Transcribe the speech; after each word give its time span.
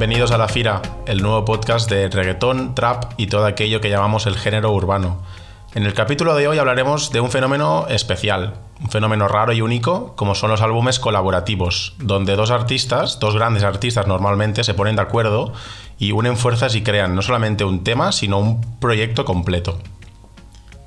Bienvenidos 0.00 0.30
a 0.30 0.38
La 0.38 0.48
Fira, 0.48 0.80
el 1.04 1.20
nuevo 1.20 1.44
podcast 1.44 1.90
de 1.90 2.08
reggaetón, 2.08 2.74
trap 2.74 3.12
y 3.18 3.26
todo 3.26 3.44
aquello 3.44 3.82
que 3.82 3.90
llamamos 3.90 4.24
el 4.24 4.34
género 4.34 4.72
urbano. 4.72 5.20
En 5.74 5.84
el 5.84 5.92
capítulo 5.92 6.34
de 6.34 6.48
hoy 6.48 6.56
hablaremos 6.56 7.12
de 7.12 7.20
un 7.20 7.30
fenómeno 7.30 7.86
especial, 7.86 8.54
un 8.80 8.88
fenómeno 8.88 9.28
raro 9.28 9.52
y 9.52 9.60
único, 9.60 10.16
como 10.16 10.34
son 10.34 10.48
los 10.48 10.62
álbumes 10.62 11.00
colaborativos, 11.00 11.96
donde 11.98 12.34
dos 12.34 12.50
artistas, 12.50 13.20
dos 13.20 13.34
grandes 13.34 13.62
artistas 13.62 14.06
normalmente, 14.06 14.64
se 14.64 14.72
ponen 14.72 14.96
de 14.96 15.02
acuerdo 15.02 15.52
y 15.98 16.12
unen 16.12 16.38
fuerzas 16.38 16.74
y 16.76 16.82
crean 16.82 17.14
no 17.14 17.20
solamente 17.20 17.64
un 17.64 17.84
tema, 17.84 18.10
sino 18.10 18.38
un 18.38 18.62
proyecto 18.78 19.26
completo. 19.26 19.78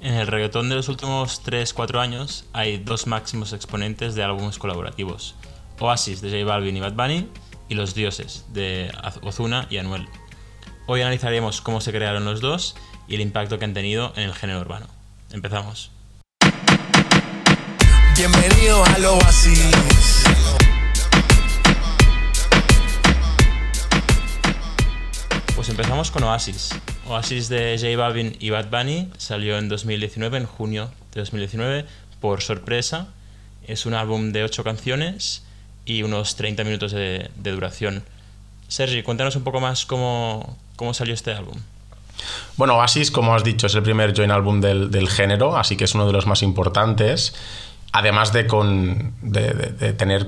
En 0.02 0.16
el 0.16 0.26
reggaetón 0.26 0.70
de 0.70 0.76
los 0.76 0.90
últimos 0.90 1.46
3-4 1.46 2.00
años 2.00 2.46
hay 2.52 2.80
dos 2.80 3.06
máximos 3.06 3.54
exponentes 3.54 4.16
de 4.16 4.24
álbumes 4.24 4.58
colaborativos. 4.58 5.36
Oasis 5.80 6.22
de 6.22 6.32
J 6.32 6.46
Balvin 6.46 6.78
y 6.78 6.80
Bad 6.80 6.94
Bunny 6.94 7.30
y 7.70 7.76
Los 7.76 7.96
Dioses 7.96 8.46
de 8.50 8.92
Ozuna 9.22 9.68
y 9.70 9.78
Anuel. 9.78 10.08
Hoy 10.86 11.02
analizaremos 11.02 11.62
cómo 11.62 11.82
se 11.82 11.92
crearon 11.92 12.26
los 12.26 12.42
dos 12.42 12.76
y 13.08 13.16
el 13.16 13.22
impacto 13.22 13.60
que 13.60 13.66
han 13.66 13.74
tenido 13.74 14.14
en 14.16 14.24
el 14.24 14.34
género 14.34 14.60
urbano. 14.60 14.88
Empezamos. 15.32 15.92
Bienvenido 18.16 18.84
al 18.86 19.06
Oasis. 19.06 20.24
Pues 25.56 25.70
empezamos 25.70 26.12
con 26.12 26.24
Oasis. 26.24 26.70
Oasis 27.08 27.50
de 27.50 27.78
J 27.80 27.98
Balvin 27.98 28.36
y 28.40 28.50
Bad 28.50 28.70
Bunny 28.70 29.10
salió 29.18 29.58
en 29.58 29.70
2019, 29.70 30.38
en 30.38 30.46
junio 30.46 30.92
de 31.14 31.22
2019, 31.22 31.86
por 32.20 32.42
sorpresa. 32.42 33.08
Es 33.66 33.86
un 33.86 33.94
álbum 33.94 34.32
de 34.32 34.44
ocho 34.44 34.64
canciones 34.64 35.44
y 35.86 36.04
unos 36.04 36.36
30 36.36 36.64
minutos 36.64 36.92
de, 36.92 37.30
duración. 37.36 38.04
Sergi, 38.68 39.04
cuéntanos 39.04 39.36
un 39.36 39.44
poco 39.44 39.60
más 39.60 39.86
cómo, 39.86 40.58
cómo, 40.76 40.94
salió 40.94 41.14
este 41.14 41.34
álbum. 41.34 41.58
Bueno, 42.58 42.76
Oasis, 42.78 43.12
como 43.12 43.36
has 43.36 43.44
dicho, 43.44 43.68
es 43.68 43.76
el 43.76 43.84
primer 43.84 44.16
joint 44.16 44.32
álbum 44.32 44.62
del, 44.62 44.92
del, 44.92 45.10
género, 45.10 45.58
así 45.58 45.76
que 45.76 45.84
es 45.84 45.96
uno 45.96 46.06
de 46.08 46.14
los 46.14 46.26
más 46.26 46.42
importantes. 46.44 47.36
Además 47.92 48.34
de, 48.34 48.48
con, 48.48 49.14
de, 49.22 49.94
tener 49.94 50.28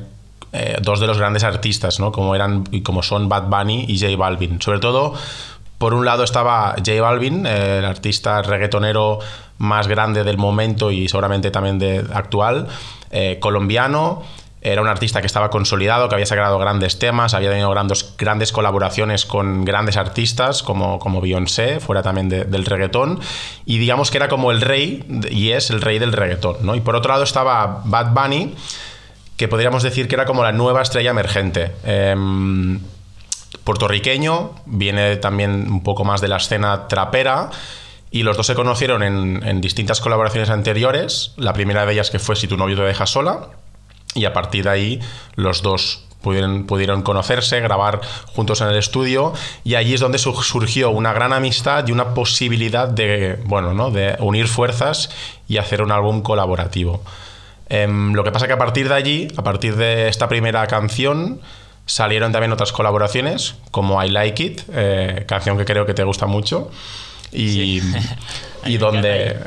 eh, 0.53 0.77
dos 0.81 0.99
de 0.99 1.07
los 1.07 1.17
grandes 1.17 1.43
artistas, 1.43 1.99
¿no? 1.99 2.11
Como 2.11 2.35
eran 2.35 2.63
como 2.83 3.01
son 3.01 3.27
Bad 3.27 3.49
Bunny 3.49 3.85
y 3.87 3.99
J 3.99 4.15
Balvin. 4.17 4.61
Sobre 4.61 4.79
todo, 4.79 5.13
por 5.77 5.93
un 5.93 6.05
lado 6.05 6.23
estaba 6.23 6.75
J 6.77 7.01
Balvin, 7.01 7.45
eh, 7.45 7.79
el 7.79 7.85
artista 7.85 8.41
reggaetonero 8.41 9.19
más 9.57 9.87
grande 9.87 10.23
del 10.23 10.37
momento 10.37 10.91
y 10.91 11.07
seguramente 11.07 11.49
también 11.49 11.79
de 11.79 12.05
actual, 12.13 12.67
eh, 13.11 13.37
colombiano 13.39 14.23
era 14.65 14.81
un 14.81 14.87
artista 14.87 15.21
que 15.21 15.27
estaba 15.27 15.51
consolidado, 15.51 16.09
que 16.09 16.15
había 16.15 16.25
sacado 16.25 16.57
grandes 16.57 16.97
temas, 16.97 17.35
había 17.35 17.51
tenido 17.51 17.69
grandes, 17.69 18.15
grandes 18.17 18.51
colaboraciones 18.51 19.25
con 19.25 19.63
grandes 19.63 19.95
artistas 19.95 20.63
como, 20.63 20.97
como 20.97 21.21
Beyoncé, 21.21 21.79
fuera 21.79 22.01
también 22.01 22.29
del 22.29 22.65
reggaetón, 22.65 23.19
y 23.65 23.77
digamos 23.77 24.09
que 24.09 24.17
era 24.17 24.27
como 24.27 24.49
el 24.51 24.61
rey, 24.61 25.05
y 25.29 25.51
es 25.51 25.69
el 25.69 25.81
rey 25.81 25.99
del 25.99 26.13
reggaetón. 26.13 26.57
¿no? 26.61 26.73
Y 26.73 26.81
por 26.81 26.95
otro 26.95 27.11
lado 27.11 27.23
estaba 27.23 27.83
Bad 27.85 28.13
Bunny, 28.13 28.55
que 29.37 29.47
podríamos 29.47 29.83
decir 29.83 30.07
que 30.07 30.15
era 30.15 30.25
como 30.25 30.41
la 30.41 30.51
nueva 30.51 30.81
estrella 30.81 31.11
emergente. 31.11 31.71
Em, 31.83 32.79
puertorriqueño, 33.63 34.51
viene 34.65 35.17
también 35.17 35.71
un 35.71 35.83
poco 35.83 36.05
más 36.05 36.21
de 36.21 36.27
la 36.27 36.37
escena 36.37 36.87
trapera, 36.87 37.51
y 38.09 38.23
los 38.23 38.35
dos 38.35 38.47
se 38.47 38.55
conocieron 38.55 39.03
en, 39.03 39.45
en 39.45 39.61
distintas 39.61 40.01
colaboraciones 40.01 40.49
anteriores. 40.49 41.33
La 41.37 41.53
primera 41.53 41.85
de 41.85 41.93
ellas 41.93 42.09
que 42.09 42.17
fue 42.17 42.35
Si 42.35 42.47
tu 42.47 42.57
novio 42.57 42.77
te 42.77 42.83
deja 42.83 43.05
sola, 43.05 43.49
y 44.15 44.25
a 44.25 44.33
partir 44.33 44.63
de 44.63 44.69
ahí 44.71 44.99
los 45.35 45.61
dos 45.61 46.05
pudieron, 46.25 46.65
pudieron 46.65 47.03
conocerse, 47.03 47.59
grabar 47.59 48.01
juntos 48.33 48.61
en 48.61 48.69
el 48.69 48.77
estudio 48.77 49.33
y 49.63 49.75
allí 49.75 49.93
es 49.93 49.99
donde 49.99 50.17
surgió 50.17 50.89
una 50.89 51.13
gran 51.13 51.33
amistad 51.33 51.87
y 51.87 51.91
una 51.91 52.15
posibilidad 52.15 52.87
de, 52.87 53.37
bueno, 53.45 53.75
¿no? 53.75 53.91
de 53.91 54.15
unir 54.19 54.47
fuerzas 54.47 55.11
y 55.47 55.57
hacer 55.57 55.83
un 55.83 55.91
álbum 55.91 56.23
colaborativo. 56.23 57.03
Em, 57.69 58.13
lo 58.13 58.23
que 58.23 58.31
pasa 58.31 58.47
que 58.47 58.53
a 58.53 58.57
partir 58.57 58.89
de 58.89 58.95
allí, 58.95 59.27
a 59.37 59.43
partir 59.43 59.75
de 59.75 60.07
esta 60.07 60.27
primera 60.27 60.65
canción, 60.65 61.41
salieron 61.85 62.31
también 62.31 62.51
otras 62.51 62.71
colaboraciones, 62.71 63.55
como 63.69 64.03
I 64.03 64.09
Like 64.09 64.43
It, 64.43 64.61
eh, 64.73 65.25
canción 65.27 65.57
que 65.57 65.65
creo 65.65 65.85
que 65.85 65.93
te 65.93 66.03
gusta 66.03 66.25
mucho, 66.25 66.71
y, 67.31 67.81
y 68.65 68.77
donde, 68.77 69.39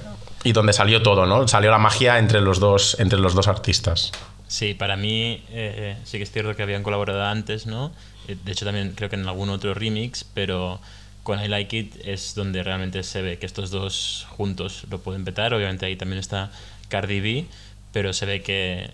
y 0.45 0.53
donde 0.53 0.73
salió 0.73 1.03
todo, 1.03 1.27
¿no? 1.27 1.47
Salió 1.49 1.71
la 1.71 1.79
magia 1.79 2.19
entre 2.19 2.41
los 2.41 2.61
dos, 2.61 2.97
entre 3.01 3.19
los 3.19 3.35
dos 3.35 3.49
artistas. 3.49 4.13
Sí, 4.49 4.73
para 4.75 4.97
mí 4.97 5.45
eh, 5.51 5.97
eh, 5.97 5.97
sí 6.05 6.17
que 6.17 6.25
es 6.25 6.33
cierto 6.33 6.57
que 6.57 6.63
habían 6.63 6.83
colaborado 6.83 7.23
antes, 7.25 7.67
¿no? 7.67 7.93
Eh, 8.29 8.37
de 8.45 8.53
hecho, 8.53 8.65
también 8.65 8.93
creo 8.97 9.11
que 9.11 9.17
en 9.17 9.29
algún 9.29 9.51
otro 9.51 9.75
remix, 9.75 10.25
pero 10.25 10.81
con 11.23 11.43
I 11.43 11.49
Like 11.49 11.77
It 11.77 11.95
es 12.05 12.35
donde 12.35 12.63
realmente 12.63 13.03
se 13.03 13.21
ve 13.21 13.39
que 13.39 13.45
estos 13.45 13.71
dos 13.71 14.27
juntos 14.31 14.87
lo 14.91 15.01
pueden 15.01 15.25
petar. 15.25 15.53
Obviamente 15.53 15.85
ahí 15.85 15.97
también 15.97 16.19
está 16.19 16.51
Cardi 16.89 17.21
B, 17.21 17.47
pero 17.93 18.15
se 18.15 18.25
ve 18.25 18.43
que, 18.43 18.91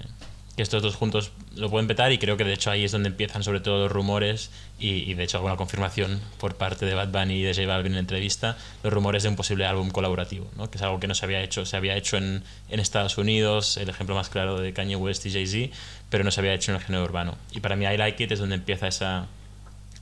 que 0.56 0.62
estos 0.62 0.82
dos 0.82 0.94
juntos 0.94 1.32
lo 1.56 1.68
pueden 1.68 1.88
petar 1.88 2.12
y 2.12 2.18
creo 2.18 2.36
que 2.36 2.44
de 2.44 2.52
hecho 2.52 2.70
ahí 2.70 2.84
es 2.84 2.92
donde 2.92 3.08
empiezan 3.08 3.42
sobre 3.42 3.60
todo 3.60 3.84
los 3.84 3.92
rumores 3.92 4.50
y, 4.78 5.14
de 5.14 5.24
hecho 5.24 5.38
alguna 5.38 5.56
confirmación 5.56 6.20
por 6.38 6.56
parte 6.56 6.86
de 6.86 6.94
Bad 6.94 7.08
Bunny 7.08 7.34
y 7.34 7.42
de 7.42 7.54
J 7.54 7.66
Balvin 7.66 7.92
en 7.92 7.98
entrevista, 7.98 8.56
los 8.82 8.92
rumores 8.92 9.22
de 9.24 9.30
un 9.30 9.36
posible 9.36 9.66
álbum 9.66 9.90
colaborativo, 9.90 10.48
¿no? 10.56 10.70
que 10.70 10.78
es 10.78 10.82
algo 10.82 11.00
que 11.00 11.08
no 11.08 11.14
se 11.14 11.24
había 11.24 11.42
hecho, 11.42 11.66
se 11.66 11.76
había 11.76 11.96
hecho 11.96 12.16
en, 12.16 12.44
en 12.68 12.80
Estados 12.80 13.18
Unidos, 13.18 13.76
el 13.78 13.88
ejemplo 13.88 14.14
más 14.14 14.28
claro 14.28 14.60
de 14.60 14.72
Kanye 14.72 14.96
West 14.96 15.26
y 15.26 15.32
Jay-Z, 15.32 15.74
pero 16.08 16.22
no 16.22 16.30
se 16.30 16.40
había 16.40 16.54
hecho 16.54 16.70
en 16.70 16.76
el 16.76 16.82
género 16.82 17.04
urbano. 17.04 17.36
Y 17.52 17.60
para 17.60 17.74
mí 17.74 17.84
I 17.86 17.96
Like 17.96 18.22
It 18.22 18.32
es 18.32 18.38
donde 18.38 18.54
empieza 18.54 18.86
esa, 18.86 19.26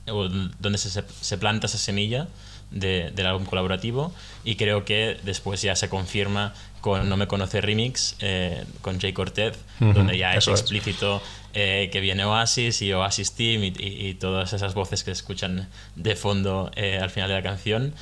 donde 0.05 0.77
se, 0.77 0.89
se 0.89 1.37
planta 1.37 1.65
esa 1.65 1.77
semilla 1.77 2.27
del 2.73 3.25
álbum 3.25 3.45
colaborativo 3.45 4.13
y 4.43 4.55
creo 4.55 4.83
que 4.83 5.17
después 5.23 5.61
ya 5.61 5.75
se 5.75 5.89
confirma 5.89 6.53
con 6.81 7.07
No 7.07 7.15
Me 7.15 7.27
Conoce 7.27 7.61
Remix, 7.61 8.17
eh, 8.19 8.65
con 8.81 8.99
Jay 8.99 9.13
Cortez, 9.13 9.57
donde 9.79 10.17
ya 10.17 10.33
es 10.33 10.47
explícito 10.49 11.21
eh, 11.53 11.89
que 11.93 12.01
viene 12.01 12.25
Oasis 12.25 12.81
y 12.81 12.91
Oasis 12.91 13.33
Team 13.33 13.63
y, 13.63 14.13
todas 14.15 14.51
esas 14.51 14.73
voces 14.73 15.03
que 15.03 15.11
se 15.11 15.19
escuchan 15.21 15.69
de 15.95 16.15
fondo 16.15 16.71
eh, 16.75 16.99
al 17.01 17.09
final 17.09 17.29
de 17.29 17.35
la 17.35 17.41
canción. 17.41 17.93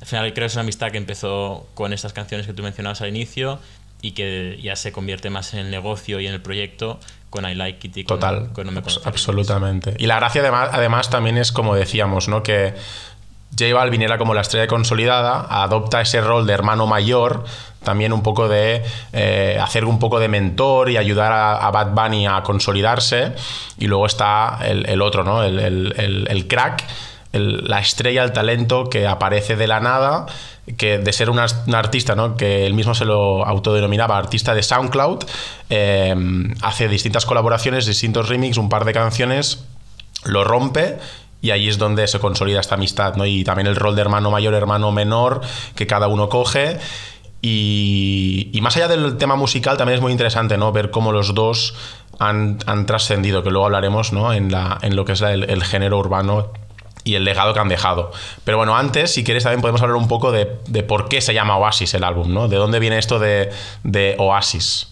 Al 0.00 0.06
final 0.06 0.32
creo 0.32 0.44
que 0.44 0.46
es 0.46 0.54
una 0.54 0.62
amistad 0.62 0.90
que 0.90 0.96
empezó 0.96 1.68
con 1.74 1.92
estas 1.92 2.12
canciones 2.12 2.46
que 2.46 2.54
tú 2.54 2.62
mencionabas 2.62 3.02
al 3.02 3.08
inicio 3.08 3.58
y 4.00 4.12
que 4.12 4.58
ya 4.62 4.76
se 4.76 4.92
convierte 4.92 5.28
más 5.28 5.52
en 5.52 5.60
el 5.60 5.70
negocio 5.70 6.20
y 6.20 6.26
en 6.26 6.34
el 6.34 6.40
proyecto 6.40 7.00
con 7.30 7.46
I 7.46 7.54
Like 7.54 7.88
It 7.88 7.96
y 7.96 8.04
con, 8.04 8.20
Total, 8.20 8.52
No 8.56 8.70
Me 8.70 8.80
Conoce 8.80 9.00
absolutamente. 9.04 9.96
Y 9.98 10.06
la 10.06 10.16
gracia 10.16 10.40
además, 10.40 10.70
además 10.72 11.10
también 11.10 11.36
es 11.36 11.52
como 11.52 11.74
decíamos, 11.74 12.28
¿no? 12.28 12.42
que 12.42 12.74
J 13.56 13.74
Balvin 13.74 14.02
era 14.02 14.18
como 14.18 14.34
la 14.34 14.42
estrella 14.42 14.66
consolidada, 14.66 15.46
adopta 15.48 16.00
ese 16.00 16.20
rol 16.20 16.46
de 16.46 16.52
hermano 16.52 16.86
mayor, 16.86 17.44
también 17.82 18.12
un 18.12 18.22
poco 18.22 18.48
de 18.48 18.82
eh, 19.12 19.58
hacer 19.60 19.84
un 19.84 19.98
poco 19.98 20.20
de 20.20 20.28
mentor 20.28 20.90
y 20.90 20.96
ayudar 20.96 21.32
a, 21.32 21.70
Bad 21.70 21.92
Bunny 21.92 22.26
a 22.26 22.42
consolidarse. 22.42 23.32
Y 23.78 23.86
luego 23.86 24.06
está 24.06 24.58
el, 24.62 25.00
otro, 25.00 25.24
¿no? 25.24 25.42
El, 25.42 26.46
crack, 26.48 26.84
la 27.32 27.80
estrella, 27.80 28.24
el 28.24 28.32
talento 28.32 28.88
que 28.90 29.06
aparece 29.06 29.56
de 29.56 29.66
la 29.66 29.80
nada, 29.80 30.26
que 30.76 30.98
de 30.98 31.12
ser 31.12 31.30
un 31.30 31.38
artista, 31.38 32.14
¿no? 32.14 32.36
que 32.36 32.66
él 32.66 32.74
mismo 32.74 32.94
se 32.94 33.04
lo 33.04 33.46
autodenominaba 33.46 34.18
artista 34.18 34.54
de 34.54 34.62
SoundCloud, 34.62 35.24
eh, 35.70 36.14
hace 36.62 36.88
distintas 36.88 37.24
colaboraciones, 37.24 37.86
distintos 37.86 38.28
remix, 38.28 38.58
un 38.58 38.68
par 38.68 38.84
de 38.84 38.92
canciones, 38.92 39.64
lo 40.24 40.44
rompe 40.44 40.98
y 41.40 41.50
ahí 41.50 41.68
es 41.68 41.78
donde 41.78 42.06
se 42.08 42.18
consolida 42.18 42.60
esta 42.60 42.74
amistad, 42.74 43.14
¿no? 43.16 43.24
Y 43.26 43.44
también 43.44 43.66
el 43.66 43.76
rol 43.76 43.94
de 43.94 44.02
hermano 44.02 44.30
mayor, 44.30 44.54
hermano 44.54 44.90
menor, 44.92 45.40
que 45.74 45.86
cada 45.86 46.08
uno 46.08 46.28
coge. 46.28 46.78
Y, 47.40 48.50
y 48.52 48.60
más 48.60 48.76
allá 48.76 48.88
del 48.88 49.16
tema 49.16 49.36
musical, 49.36 49.76
también 49.76 49.96
es 49.96 50.02
muy 50.02 50.10
interesante, 50.10 50.58
¿no? 50.58 50.72
Ver 50.72 50.90
cómo 50.90 51.12
los 51.12 51.34
dos 51.34 51.74
han, 52.18 52.58
han 52.66 52.86
trascendido, 52.86 53.42
que 53.42 53.50
luego 53.50 53.66
hablaremos, 53.66 54.12
¿no? 54.12 54.32
En, 54.32 54.50
la, 54.50 54.78
en 54.82 54.96
lo 54.96 55.04
que 55.04 55.12
es 55.12 55.20
el, 55.20 55.62
género 55.62 55.98
urbano 55.98 56.52
y 57.04 57.14
el 57.14 57.24
legado 57.24 57.54
que 57.54 57.60
han 57.60 57.68
dejado. 57.68 58.10
Pero 58.44 58.56
bueno, 58.56 58.76
antes, 58.76 59.12
si 59.12 59.24
quieres, 59.24 59.44
también 59.44 59.60
podemos 59.60 59.80
hablar 59.82 59.96
un 59.96 60.08
poco 60.08 60.32
de, 60.32 60.58
de 60.66 60.82
por 60.82 61.08
qué 61.08 61.20
se 61.20 61.32
llama 61.32 61.56
Oasis 61.56 61.94
el 61.94 62.04
álbum, 62.04 62.32
¿no? 62.32 62.48
De 62.48 62.56
dónde 62.56 62.80
viene 62.80 62.98
esto 62.98 63.18
de, 63.18 63.50
de 63.84 64.16
Oasis. 64.18 64.88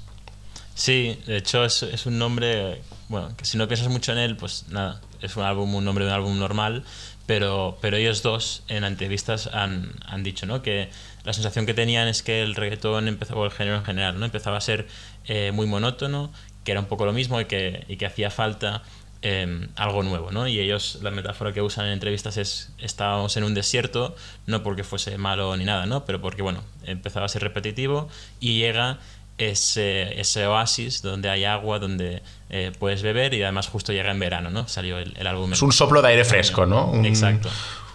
Sí, 0.74 1.18
de 1.26 1.38
hecho 1.38 1.64
es, 1.64 1.82
es 1.82 2.06
un 2.06 2.18
nombre, 2.18 2.82
bueno, 3.08 3.36
que 3.36 3.44
si 3.44 3.56
no 3.56 3.68
piensas 3.68 3.88
mucho 3.88 4.12
en 4.12 4.18
él, 4.18 4.36
pues 4.36 4.66
nada, 4.68 5.00
es 5.20 5.36
un 5.36 5.44
álbum, 5.44 5.74
un 5.74 5.84
nombre 5.84 6.04
de 6.04 6.10
un 6.10 6.16
álbum 6.16 6.38
normal, 6.38 6.84
pero, 7.26 7.78
pero 7.80 7.96
ellos 7.96 8.22
dos 8.22 8.62
en 8.68 8.84
entrevistas 8.84 9.48
han, 9.52 9.92
han 10.06 10.22
dicho 10.22 10.46
¿no? 10.46 10.62
que 10.62 10.90
la 11.24 11.32
sensación 11.32 11.66
que 11.66 11.74
tenían 11.74 12.08
es 12.08 12.22
que 12.22 12.42
el 12.42 12.54
reggaetón 12.54 13.08
empezó, 13.08 13.36
o 13.36 13.44
el 13.44 13.50
género 13.50 13.76
en 13.76 13.84
general, 13.84 14.18
¿no? 14.18 14.24
empezaba 14.24 14.56
a 14.56 14.60
ser 14.60 14.86
eh, 15.26 15.50
muy 15.52 15.66
monótono, 15.66 16.32
que 16.64 16.72
era 16.72 16.80
un 16.80 16.86
poco 16.86 17.06
lo 17.06 17.12
mismo 17.12 17.40
y 17.40 17.44
que, 17.44 17.84
y 17.88 17.96
que 17.96 18.06
hacía 18.06 18.30
falta 18.30 18.82
em, 19.22 19.68
algo 19.76 20.02
nuevo. 20.02 20.30
¿no? 20.30 20.46
Y 20.48 20.58
ellos, 20.58 20.98
la 21.02 21.10
metáfora 21.10 21.52
que 21.52 21.62
usan 21.62 21.86
en 21.86 21.92
entrevistas 21.92 22.36
es 22.36 22.72
estábamos 22.78 23.36
en 23.36 23.44
un 23.44 23.54
desierto, 23.54 24.16
no 24.46 24.62
porque 24.62 24.84
fuese 24.84 25.16
malo 25.18 25.56
ni 25.56 25.64
nada, 25.64 25.86
¿no? 25.86 26.04
pero 26.04 26.20
porque 26.20 26.42
bueno, 26.42 26.62
empezaba 26.84 27.26
a 27.26 27.28
ser 27.28 27.42
repetitivo 27.42 28.08
y 28.40 28.58
llega 28.58 28.98
ese, 29.38 30.20
ese 30.20 30.46
oasis 30.46 31.02
donde 31.02 31.28
hay 31.30 31.44
agua, 31.44 31.78
donde 31.78 32.22
eh, 32.50 32.72
puedes 32.78 33.02
beber 33.02 33.34
y 33.34 33.42
además 33.42 33.68
justo 33.68 33.92
llega 33.92 34.10
en 34.10 34.18
verano, 34.18 34.50
¿no? 34.50 34.66
Salió 34.68 34.98
el, 34.98 35.14
el 35.16 35.26
álbum. 35.26 35.52
Es 35.52 35.62
un 35.62 35.72
soplo 35.72 36.00
de 36.02 36.08
aire 36.08 36.24
fresco, 36.24 36.64
¿no? 36.66 36.86
Un, 36.86 37.04
Exacto. 37.04 37.48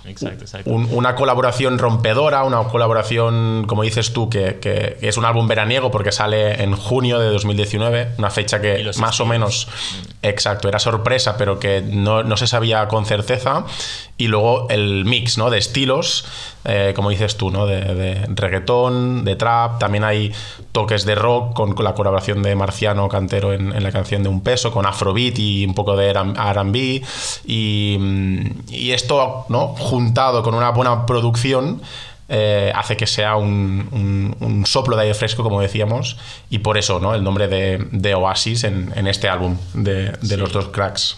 Exacto, 0.03 0.45
exacto. 0.45 0.71
un- 0.71 0.87
una 0.93 1.13
colaboración 1.13 1.77
rompedora, 1.77 2.43
una 2.43 2.63
colaboración, 2.63 3.65
como 3.67 3.83
dices 3.83 4.13
tú, 4.13 4.31
que, 4.31 4.57
que 4.59 4.97
es 5.01 5.15
un 5.17 5.25
álbum 5.25 5.47
veraniego 5.47 5.91
porque 5.91 6.11
sale 6.11 6.63
en 6.63 6.75
junio 6.75 7.19
de 7.19 7.27
2019, 7.29 8.13
una 8.17 8.31
fecha 8.31 8.59
que 8.61 8.89
más 8.97 9.19
o 9.19 9.27
menos, 9.27 9.67
exacto, 10.23 10.67
era 10.67 10.79
sorpresa, 10.79 11.37
pero 11.37 11.59
que 11.59 11.81
no, 11.81 12.23
no 12.23 12.35
se 12.35 12.47
sabía 12.47 12.87
con 12.87 13.05
certeza. 13.05 13.63
Y 14.17 14.27
luego 14.27 14.67
el 14.71 15.05
mix 15.05 15.37
¿no? 15.37 15.51
de 15.51 15.59
estilos, 15.59 16.25
eh, 16.65 16.93
como 16.95 17.09
dices 17.09 17.37
tú, 17.37 17.49
¿no? 17.51 17.65
de, 17.65 17.81
de 17.81 18.25
reggaetón, 18.35 19.23
de 19.25 19.35
trap, 19.35 19.79
también 19.79 20.03
hay 20.03 20.31
toques 20.71 21.05
de 21.05 21.15
rock 21.15 21.53
con, 21.53 21.73
con 21.73 21.83
la 21.85 21.93
colaboración 21.95 22.43
de 22.43 22.55
Marciano 22.55 23.07
Cantero 23.09 23.53
en, 23.53 23.73
en 23.73 23.83
la 23.83 23.91
canción 23.91 24.23
de 24.23 24.29
Un 24.29 24.41
Peso, 24.41 24.71
con 24.71 24.85
Afrobeat 24.85 25.37
y 25.39 25.65
un 25.65 25.73
poco 25.73 25.95
de 25.97 26.13
RB. 26.13 27.01
Y, 27.45 27.97
y 28.69 28.91
esto, 28.91 29.45
¿no? 29.49 29.69
juntado 29.69 30.43
con 30.43 30.53
una 30.55 30.69
buena 30.71 31.05
producción, 31.05 31.81
eh, 32.29 32.71
hace 32.75 32.95
que 32.95 33.07
sea 33.07 33.35
un, 33.35 33.89
un- 33.91 34.35
un 34.39 34.65
soplo 34.65 34.95
de 34.95 35.01
aire 35.03 35.13
fresco, 35.15 35.43
como 35.43 35.59
decíamos, 35.59 36.17
y 36.49 36.59
por 36.59 36.77
eso 36.77 36.99
¿no? 36.99 37.13
el 37.13 37.23
nombre 37.23 37.47
de, 37.47 37.85
de 37.91 38.15
Oasis 38.15 38.63
en, 38.63 38.93
en 38.95 39.07
este 39.07 39.27
álbum 39.27 39.57
de, 39.73 40.11
de 40.11 40.17
Sí. 40.27 40.37
los 40.37 40.53
dos 40.53 40.67
cracks. 40.69 41.17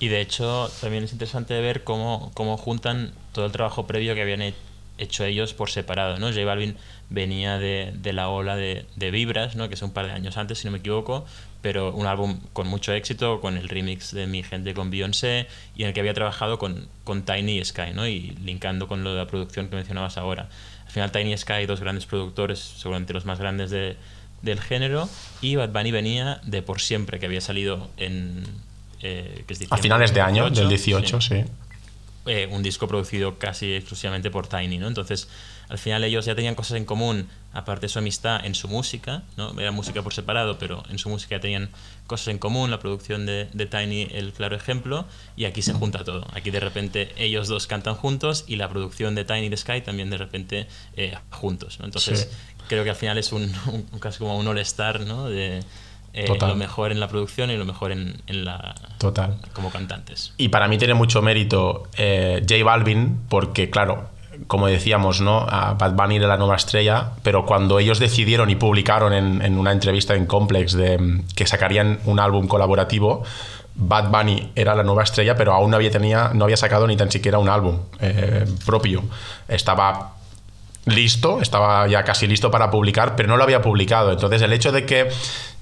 Y 0.00 0.08
de 0.08 0.20
hecho, 0.20 0.70
también 0.80 1.04
es 1.04 1.12
interesante 1.12 1.58
ver 1.60 1.84
cómo, 1.84 2.30
cómo 2.34 2.56
juntan 2.56 3.12
todo 3.32 3.46
el 3.46 3.52
trabajo 3.52 3.86
previo 3.86 4.14
que 4.14 4.22
habían 4.22 4.42
he- 4.42 4.54
hecho 5.00 5.24
ellos 5.24 5.54
por 5.54 5.70
separado. 5.70 6.18
¿no? 6.18 6.28
J 6.28 6.44
Balvin 6.44 6.76
venía 7.08 7.58
de, 7.58 7.92
de 7.94 8.12
la 8.12 8.28
ola 8.28 8.56
de, 8.56 8.86
de 8.96 9.10
Vibras, 9.10 9.56
¿no? 9.56 9.68
que 9.68 9.74
es 9.74 9.82
un 9.82 9.92
par 9.92 10.06
de 10.06 10.12
años 10.12 10.36
antes, 10.36 10.58
si 10.58 10.66
no 10.66 10.72
me 10.72 10.78
equivoco, 10.78 11.24
pero 11.62 11.92
un 11.92 12.06
álbum 12.06 12.38
con 12.52 12.68
mucho 12.68 12.92
éxito, 12.92 13.40
con 13.40 13.56
el 13.56 13.68
remix 13.68 14.12
de 14.12 14.26
Mi 14.26 14.42
Gente 14.42 14.74
con 14.74 14.90
Beyoncé, 14.90 15.46
y 15.76 15.82
en 15.82 15.88
el 15.88 15.94
que 15.94 16.00
había 16.00 16.14
trabajado 16.14 16.58
con, 16.58 16.88
con 17.04 17.24
Tiny 17.24 17.64
Sky, 17.64 17.92
¿no? 17.94 18.06
y 18.06 18.30
linkando 18.42 18.86
con 18.88 19.02
lo 19.04 19.10
de 19.12 19.18
la 19.18 19.26
producción 19.26 19.68
que 19.68 19.76
mencionabas 19.76 20.16
ahora. 20.16 20.48
Al 20.86 20.92
final, 20.92 21.12
Tiny 21.12 21.36
Sky, 21.36 21.66
dos 21.66 21.80
grandes 21.80 22.06
productores, 22.06 22.58
seguramente 22.58 23.12
los 23.12 23.24
más 23.24 23.38
grandes 23.38 23.70
de, 23.70 23.96
del 24.42 24.60
género, 24.60 25.08
y 25.40 25.56
Bad 25.56 25.70
Bunny 25.70 25.90
venía 25.90 26.40
de 26.44 26.62
Por 26.62 26.80
Siempre, 26.80 27.18
que 27.18 27.26
había 27.26 27.40
salido 27.40 27.90
en... 27.96 28.44
eh, 29.02 29.44
que 29.46 29.52
es 29.52 29.58
A 29.58 29.60
diciembre 29.60 29.82
finales 29.82 30.14
de 30.14 30.20
año, 30.20 30.44
18, 30.50 30.60
del 30.60 30.68
18, 30.68 31.20
sí. 31.20 31.44
Eh, 32.30 32.46
un 32.50 32.62
disco 32.62 32.86
producido 32.86 33.38
casi 33.38 33.74
exclusivamente 33.74 34.30
por 34.30 34.46
Tiny, 34.46 34.78
¿no? 34.78 34.86
Entonces, 34.88 35.28
al 35.68 35.78
final 35.78 36.04
ellos 36.04 36.24
ya 36.26 36.34
tenían 36.34 36.54
cosas 36.54 36.76
en 36.76 36.84
común, 36.84 37.28
aparte 37.52 37.82
de 37.86 37.88
su 37.88 37.98
amistad, 37.98 38.44
en 38.44 38.54
su 38.54 38.68
música, 38.68 39.22
¿no? 39.36 39.58
Era 39.60 39.72
música 39.72 40.02
por 40.02 40.12
separado, 40.14 40.58
pero 40.58 40.82
en 40.90 40.98
su 40.98 41.08
música 41.08 41.36
ya 41.36 41.40
tenían 41.40 41.70
cosas 42.06 42.28
en 42.28 42.38
común, 42.38 42.70
la 42.70 42.78
producción 42.78 43.26
de, 43.26 43.48
de 43.52 43.66
Tiny 43.66 44.08
el 44.12 44.32
claro 44.32 44.54
ejemplo, 44.56 45.06
y 45.36 45.44
aquí 45.46 45.62
se 45.62 45.72
junta 45.72 46.04
todo. 46.04 46.26
Aquí 46.32 46.50
de 46.50 46.60
repente 46.60 47.12
ellos 47.16 47.48
dos 47.48 47.66
cantan 47.66 47.94
juntos 47.94 48.44
y 48.46 48.56
la 48.56 48.68
producción 48.68 49.14
de 49.14 49.24
Tiny 49.24 49.48
de 49.48 49.56
Sky 49.56 49.80
también 49.80 50.10
de 50.10 50.18
repente 50.18 50.66
eh, 50.96 51.16
juntos, 51.30 51.78
¿no? 51.80 51.84
Entonces, 51.86 52.28
Sí. 52.30 52.64
creo 52.68 52.84
que 52.84 52.90
al 52.90 52.96
final 52.96 53.18
es 53.18 53.32
un, 53.32 53.52
un- 53.72 53.98
casi 54.00 54.18
como 54.18 54.36
un 54.38 54.46
all-star, 54.46 55.00
¿no? 55.00 55.28
De 55.28 55.62
eh, 56.12 56.26
lo 56.40 56.54
mejor 56.56 56.92
en 56.92 57.00
la 57.00 57.08
producción 57.08 57.50
y 57.50 57.56
lo 57.56 57.64
mejor 57.64 57.92
en, 57.92 58.20
en 58.26 58.44
la... 58.44 58.74
Total. 58.98 59.36
como 59.52 59.70
cantantes. 59.70 60.32
Y 60.36 60.48
para 60.48 60.68
mí 60.68 60.78
tiene 60.78 60.94
mucho 60.94 61.22
mérito 61.22 61.88
eh, 61.96 62.44
J 62.48 62.64
Balvin, 62.64 63.20
porque, 63.28 63.70
claro, 63.70 64.08
como 64.46 64.66
decíamos, 64.66 65.20
¿no? 65.20 65.46
A 65.48 65.74
Bad 65.74 65.94
Bunny 65.94 66.16
era 66.16 66.26
la 66.26 66.36
nueva 66.36 66.56
estrella, 66.56 67.10
pero 67.22 67.46
cuando 67.46 67.78
ellos 67.78 67.98
decidieron 67.98 68.50
y 68.50 68.56
publicaron 68.56 69.12
en, 69.12 69.42
en 69.42 69.58
una 69.58 69.72
entrevista 69.72 70.14
en 70.14 70.26
Complex 70.26 70.72
de, 70.72 71.22
que 71.34 71.46
sacarían 71.46 72.00
un 72.04 72.18
álbum 72.18 72.48
colaborativo, 72.48 73.22
Bad 73.74 74.10
Bunny 74.10 74.50
era 74.54 74.74
la 74.74 74.82
nueva 74.82 75.04
estrella, 75.04 75.36
pero 75.36 75.52
aún 75.52 75.70
no 75.70 75.76
había, 75.76 75.90
tenía, 75.90 76.32
no 76.34 76.44
había 76.44 76.56
sacado 76.56 76.86
ni 76.86 76.96
tan 76.96 77.10
siquiera 77.10 77.38
un 77.38 77.48
álbum 77.48 77.78
eh, 78.00 78.44
propio. 78.66 79.02
Estaba 79.48 80.16
listo, 80.86 81.40
estaba 81.40 81.86
ya 81.86 82.04
casi 82.04 82.26
listo 82.26 82.50
para 82.50 82.70
publicar, 82.70 83.16
pero 83.16 83.28
no 83.28 83.36
lo 83.36 83.44
había 83.44 83.62
publicado. 83.62 84.12
Entonces, 84.12 84.42
el 84.42 84.52
hecho 84.52 84.72
de 84.72 84.86
que 84.86 85.10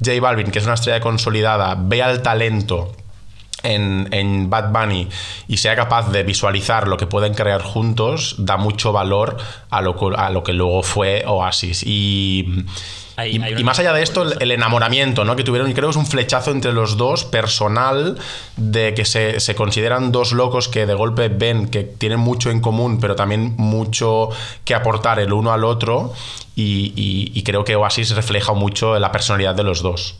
J 0.04 0.20
Balvin, 0.20 0.50
que 0.50 0.58
es 0.58 0.64
una 0.64 0.74
estrella 0.74 1.00
consolidada, 1.00 1.76
vea 1.78 2.10
el 2.10 2.22
talento 2.22 2.92
en, 3.62 4.08
en 4.12 4.50
Bad 4.50 4.70
Bunny 4.70 5.08
y 5.48 5.56
sea 5.56 5.74
capaz 5.76 6.10
de 6.10 6.22
visualizar 6.22 6.88
lo 6.88 6.96
que 6.96 7.06
pueden 7.06 7.34
crear 7.34 7.62
juntos, 7.62 8.36
da 8.38 8.56
mucho 8.56 8.92
valor 8.92 9.36
a 9.70 9.80
lo, 9.80 9.96
a 10.16 10.30
lo 10.30 10.42
que 10.42 10.52
luego 10.52 10.82
fue 10.82 11.24
Oasis. 11.26 11.82
Y, 11.84 12.64
Hay- 13.18 13.36
y- 13.36 13.42
hay 13.42 13.52
una 13.52 13.60
y 13.60 13.64
más 13.64 13.78
allá 13.78 13.92
de 13.92 14.02
esto, 14.02 14.22
el, 14.40 14.50
enamoramiento 14.50 15.24
¿no? 15.24 15.34
que 15.36 15.44
tuvieron, 15.44 15.70
y 15.70 15.74
creo 15.74 15.88
que 15.88 15.90
es 15.90 15.96
un 15.96 16.06
flechazo 16.06 16.50
entre 16.52 16.72
los 16.72 16.96
dos, 16.96 17.24
personal, 17.24 18.16
de 18.56 18.94
que 18.94 19.04
se, 19.04 19.40
se 19.40 19.54
consideran 19.54 20.12
dos 20.12 20.32
locos 20.32 20.68
que 20.68 20.86
de 20.86 20.94
golpe 20.94 21.28
ven 21.28 21.68
que 21.68 21.82
tienen 21.84 22.20
mucho 22.20 22.50
en 22.50 22.60
común, 22.60 23.00
pero 23.00 23.16
también 23.16 23.54
mucho 23.56 24.30
que 24.64 24.74
aportar 24.74 25.18
el 25.18 25.32
uno 25.32 25.52
al 25.52 25.64
otro. 25.64 26.12
Y, 26.54 26.92
y- 26.96 27.32
y 27.38 27.42
creo 27.42 27.64
que 27.64 27.76
Oasis 27.76 28.10
refleja 28.16 28.52
mucho 28.52 28.98
la 28.98 29.12
personalidad 29.12 29.54
de 29.54 29.62
los 29.64 29.82
dos. 29.82 30.16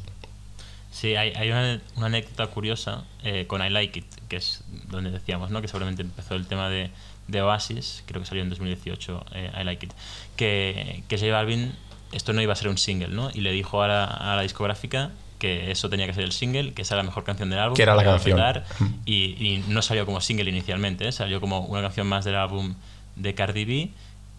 Sí, 0.91 1.15
hay, 1.15 1.33
hay 1.37 1.51
una, 1.51 1.81
una 1.97 2.07
anécdota 2.07 2.47
curiosa 2.49 3.05
eh, 3.23 3.45
con 3.47 3.65
I 3.65 3.71
Like 3.71 3.99
It, 4.01 4.07
que 4.29 4.37
es 4.37 4.65
donde 4.89 5.11
decíamos, 5.11 5.51
¿no? 5.51 5.61
Que 5.61 5.69
seguramente 5.69 6.03
empezó 6.03 6.35
el 6.35 6.47
tema 6.47 6.69
de, 6.69 6.91
de 7.29 7.43
Oasis, 7.43 8.03
creo 8.07 8.21
que 8.23 8.27
salió 8.27 8.43
en 8.43 8.51
2018, 8.51 9.25
eh, 9.35 9.51
I 9.61 9.65
Like 9.65 9.87
It, 9.87 9.93
que, 10.37 11.03
que 11.09 11.17
J 11.19 11.31
Balvin, 11.33 11.73
esto 12.13 12.33
no 12.33 12.41
iba 12.43 12.53
a 12.53 12.57
ser 12.57 12.69
un 12.69 12.79
single, 12.79 13.09
¿no? 13.09 13.31
Y 13.35 13.41
le 13.41 13.53
dijo 13.53 13.83
a 13.83 13.89
la, 13.89 14.05
a 14.05 14.37
la 14.37 14.43
discográfica 14.43 15.11
que 15.39 15.71
eso 15.71 15.89
tenía 15.89 16.07
que 16.07 16.15
ser 16.15 16.25
el 16.25 16.33
single, 16.33 16.73
que 16.75 16.83
esa 16.83 16.95
era 16.95 17.03
la 17.03 17.09
mejor 17.09 17.23
canción 17.25 17.49
del 17.51 17.59
álbum. 17.61 17.77
Que 17.77 17.83
era 17.83 17.95
la 17.95 18.03
canción. 18.05 18.37
petar, 18.37 18.65
y, 19.05 19.37
y 19.39 19.65
no 19.69 19.83
salió 19.83 20.05
como 20.05 20.21
single 20.21 20.51
inicialmente, 20.51 21.07
¿eh? 21.07 21.13
salió 21.13 21.41
como 21.41 21.61
una 21.61 21.81
canción 21.83 22.07
más 22.09 22.25
del 22.25 22.35
álbum 22.37 22.75
de 23.17 23.35
Cardi 23.35 23.65
B, 23.65 23.91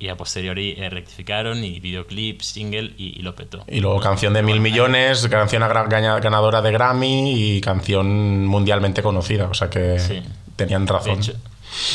y 0.02 0.08
a 0.08 0.16
posteriori 0.16 0.76
eh, 0.78 0.90
rectificaron 0.90 1.62
y 1.64 1.80
videoclip, 1.82 2.42
single, 2.42 2.94
y, 2.98 3.20
y 3.20 3.22
lo 3.22 3.36
petó. 3.36 3.64
Y 3.68 3.80
luego 3.82 4.00
canción 4.00 4.34
de 4.34 4.42
mil 4.44 4.60
millones, 4.62 5.28
canción 5.28 5.62
ganadora 5.62 6.62
de 6.62 6.72
Grammy 6.72 7.34
y 7.58 7.62
canción 7.62 8.46
mundialmente 8.48 9.02
conocida. 9.02 9.48
O 9.50 9.54
sea 9.54 9.70
que 9.70 10.00
Sí. 10.00 10.22
tenían 10.56 10.86
De 10.86 10.94
razón. 10.94 11.20
hecho, 11.20 11.34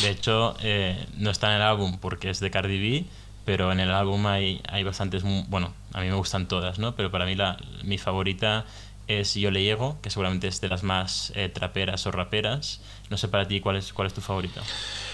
de 0.03 0.11
hecho 0.11 0.55
eh, 0.63 1.07
no 1.17 1.31
está 1.31 1.49
en 1.51 1.57
el 1.57 1.63
álbum 1.63 1.97
porque 1.99 2.29
es 2.31 2.41
de 2.41 2.51
Cardi 2.51 2.79
B, 2.79 3.05
pero 3.45 3.73
en 3.73 3.81
el 3.81 3.91
álbum 3.91 4.27
hay, 4.27 4.61
hay 4.69 4.85
bastantes, 4.85 5.23
bueno, 5.49 5.73
a 5.93 6.01
mí 6.01 6.09
me 6.09 6.15
gustan 6.15 6.49
todas, 6.49 6.79
¿no? 6.79 6.95
Pero 6.97 7.11
para 7.11 7.27
mí 7.27 7.35
la, 7.35 7.59
mi 7.83 7.99
favorita 7.99 8.65
es 9.07 9.35
Yo 9.35 9.51
le 9.51 9.63
llego, 9.63 9.99
que 10.01 10.11
seguramente 10.11 10.49
es 10.49 10.61
de 10.61 10.69
las 10.69 10.83
más 10.83 11.33
eh, 11.35 11.49
traperas 11.49 12.07
o 12.07 12.11
raperas. 12.11 12.81
No 13.11 13.19
sé 13.19 13.29
para 13.29 13.47
ti 13.47 13.61
cuál 13.61 13.77
es, 13.77 13.93
cuál 13.93 14.07
es 14.07 14.15
tu 14.15 14.21
favorita. 14.21 14.63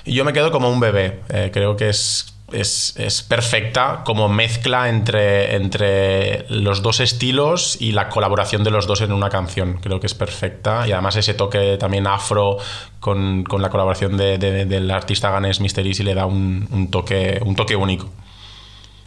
Yo 0.04 0.24
me 0.24 0.32
quedo 0.32 0.52
como 0.52 0.70
un 0.70 0.80
bebé. 0.80 1.20
Eh, 1.28 1.50
creo 1.52 1.76
que 1.76 1.88
es, 1.88 2.34
es, 2.52 2.94
es 2.96 3.22
perfecta 3.22 4.02
como 4.04 4.28
mezcla 4.28 4.88
entre, 4.88 5.56
entre 5.56 6.46
los 6.48 6.82
dos 6.82 7.00
estilos 7.00 7.76
y 7.80 7.92
la 7.92 8.08
colaboración 8.08 8.64
de 8.64 8.70
los 8.70 8.86
dos 8.86 9.00
en 9.00 9.12
una 9.12 9.28
canción. 9.30 9.78
Creo 9.82 10.00
que 10.00 10.06
es 10.06 10.14
perfecta. 10.14 10.86
Y 10.86 10.92
además 10.92 11.16
ese 11.16 11.34
toque 11.34 11.76
también 11.78 12.06
afro 12.06 12.58
con, 13.00 13.44
con 13.44 13.62
la 13.62 13.70
colaboración 13.70 14.16
de- 14.16 14.38
de- 14.38 14.64
del 14.66 14.90
artista 14.90 15.30
ganés 15.30 15.60
Mr. 15.60 15.86
Easy 15.86 16.02
le 16.02 16.14
da 16.14 16.26
un, 16.26 16.68
un 16.70 16.90
toque, 16.90 17.40
un 17.44 17.54
toque 17.56 17.76
único. 17.76 18.08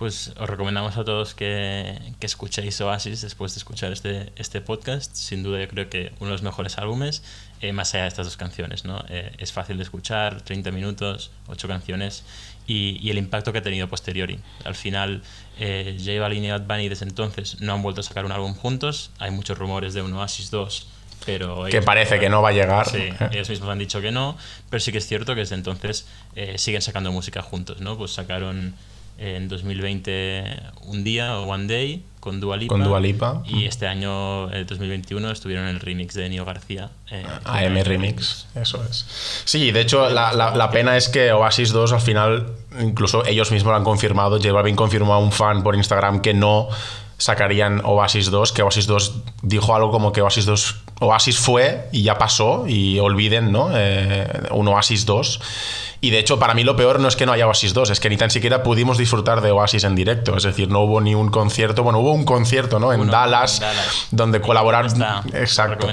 Pues 0.03 0.33
os 0.37 0.49
recomendamos 0.49 0.97
a 0.97 1.05
todos 1.05 1.33
que, 1.33 1.97
que 2.19 2.25
escuchéis 2.25 2.81
Oasis 2.81 3.21
después 3.21 3.53
de 3.53 3.59
escuchar 3.59 3.93
este, 3.93 4.33
este 4.35 4.59
podcast. 4.59 5.15
Sin 5.15 5.43
duda 5.43 5.61
yo 5.61 5.69
creo 5.69 5.89
que 5.89 6.11
uno 6.19 6.25
de 6.25 6.33
los 6.33 6.41
mejores 6.41 6.77
álbumes, 6.77 7.23
eh, 7.61 7.71
más 7.71 7.93
allá 7.93 8.03
de 8.03 8.09
estas 8.09 8.25
dos 8.25 8.35
canciones. 8.35 8.83
¿no? 8.83 9.01
Eh, 9.07 9.31
es 9.37 9.53
fácil 9.53 9.77
de 9.77 9.83
escuchar, 9.83 10.41
30 10.41 10.71
minutos, 10.71 11.31
8 11.47 11.69
canciones, 11.69 12.25
y, 12.67 12.99
y 13.01 13.11
el 13.11 13.17
impacto 13.17 13.53
que 13.53 13.59
ha 13.59 13.61
tenido 13.61 13.87
posteriori. 13.87 14.41
Al 14.65 14.75
final, 14.75 15.21
eh, 15.57 15.95
J 15.97 16.19
Balvin 16.19 16.43
y 16.43 16.51
Bad 16.51 16.63
Bunny 16.63 16.89
desde 16.89 17.05
entonces 17.05 17.61
no 17.61 17.71
han 17.71 17.81
vuelto 17.81 18.01
a 18.01 18.03
sacar 18.03 18.25
un 18.25 18.33
álbum 18.33 18.55
juntos. 18.55 19.11
Hay 19.19 19.31
muchos 19.31 19.57
rumores 19.57 19.93
de 19.93 20.01
un 20.01 20.11
Oasis 20.11 20.51
2, 20.51 20.85
pero... 21.25 21.63
Que 21.71 21.81
parece 21.81 22.19
que 22.19 22.27
no 22.27 22.41
va 22.41 22.49
a 22.49 22.51
llegar. 22.51 22.89
Sí, 22.89 23.07
ellos 23.31 23.49
mismos 23.49 23.69
han 23.69 23.79
dicho 23.79 24.01
que 24.01 24.11
no, 24.11 24.37
pero 24.69 24.81
sí 24.81 24.91
que 24.91 24.97
es 24.97 25.07
cierto 25.07 25.33
que 25.33 25.39
desde 25.39 25.55
entonces 25.55 26.07
eh, 26.35 26.57
siguen 26.57 26.81
sacando 26.81 27.09
música 27.13 27.41
juntos, 27.41 27.79
¿no? 27.79 27.97
Pues 27.97 28.11
sacaron 28.11 28.75
en 29.17 29.47
2020 29.47 30.43
un 30.87 31.03
día 31.03 31.37
o 31.37 31.43
One 31.47 31.67
Day 31.67 32.03
con 32.19 32.39
Dua 32.39 32.55
Lipa. 32.57 32.69
Con 32.73 32.83
Dua 32.83 32.99
Lipa. 33.01 33.43
Y 33.45 33.65
este 33.65 33.85
año, 33.85 34.49
eh, 34.53 34.63
2021, 34.65 35.29
estuvieron 35.31 35.65
en 35.67 35.75
el 35.75 35.79
remix 35.81 36.13
de 36.13 36.29
Nio 36.29 36.45
García. 36.45 36.89
eh, 37.11 37.25
AM 37.45 37.83
Remix, 37.83 38.47
eso 38.55 38.81
es. 38.89 39.05
Sí, 39.45 39.71
de 39.71 39.81
hecho, 39.81 40.09
la, 40.09 40.31
la- 40.33 40.55
la 40.55 40.71
pena 40.71 40.95
es 40.95 41.09
que 41.09 41.31
Oasis 41.33 41.71
2 41.73 41.91
al 41.91 42.01
final, 42.01 42.47
incluso 42.79 43.25
ellos 43.25 43.51
mismos 43.51 43.71
lo 43.71 43.77
han 43.77 43.83
confirmado. 43.83 44.37
J 44.37 44.51
Balvin 44.53 44.75
confirmó 44.75 45.13
a 45.13 45.19
un 45.19 45.31
fan 45.33 45.63
por 45.63 45.75
Instagram 45.75 46.21
que 46.21 46.33
no 46.33 46.69
sacarían 47.17 47.81
Oasis 47.83 48.31
2, 48.31 48.51
que 48.53 48.63
Oasis 48.63 48.87
2 48.87 49.15
dijo 49.43 49.75
algo 49.75 49.91
como 49.91 50.11
que 50.11 50.21
Oasis 50.21 50.45
2 50.45 50.82
Oasis 50.99 51.37
fue 51.37 51.89
y 51.91 52.03
ya 52.03 52.17
pasó 52.17 52.65
y 52.67 52.99
olviden, 52.99 53.51
¿no? 53.51 53.69
Eh, 53.73 54.27
un 54.51 54.67
Oasis 54.67 55.05
2. 55.05 55.39
Y 56.03 56.09
de 56.09 56.19
hecho, 56.19 56.37
para 56.37 56.53
mí 56.53 56.65
lo 56.65 56.75
peor 56.75 56.99
no 56.99 57.07
es 57.07 57.15
que 57.15 57.25
no 57.25 57.31
haya 57.31 57.47
Oasis 57.47 57.73
2, 57.73 57.91
es 57.91 58.01
que 58.01 58.09
ni 58.09 58.17
tan 58.17 58.29
siquiera 58.29 58.61
pudimos 58.61 58.97
disfrutar 58.97 59.39
de 59.39 59.51
Oasis 59.51 59.85
en 59.85 59.95
directo. 59.95 60.35
Es 60.35 60.43
decir, 60.43 60.69
no 60.69 60.81
hubo 60.81 60.99
ni 60.99 61.15
un 61.15 61.29
concierto. 61.29 61.81
Bueno, 61.81 61.99
hubo 61.99 62.11
un 62.11 62.25
concierto, 62.25 62.77
¿no? 62.77 62.91
En, 62.91 63.07
Dallas, 63.07 63.61
donde 64.11 64.41
colaboraron. 64.41 64.91
Exacto. 65.33 65.87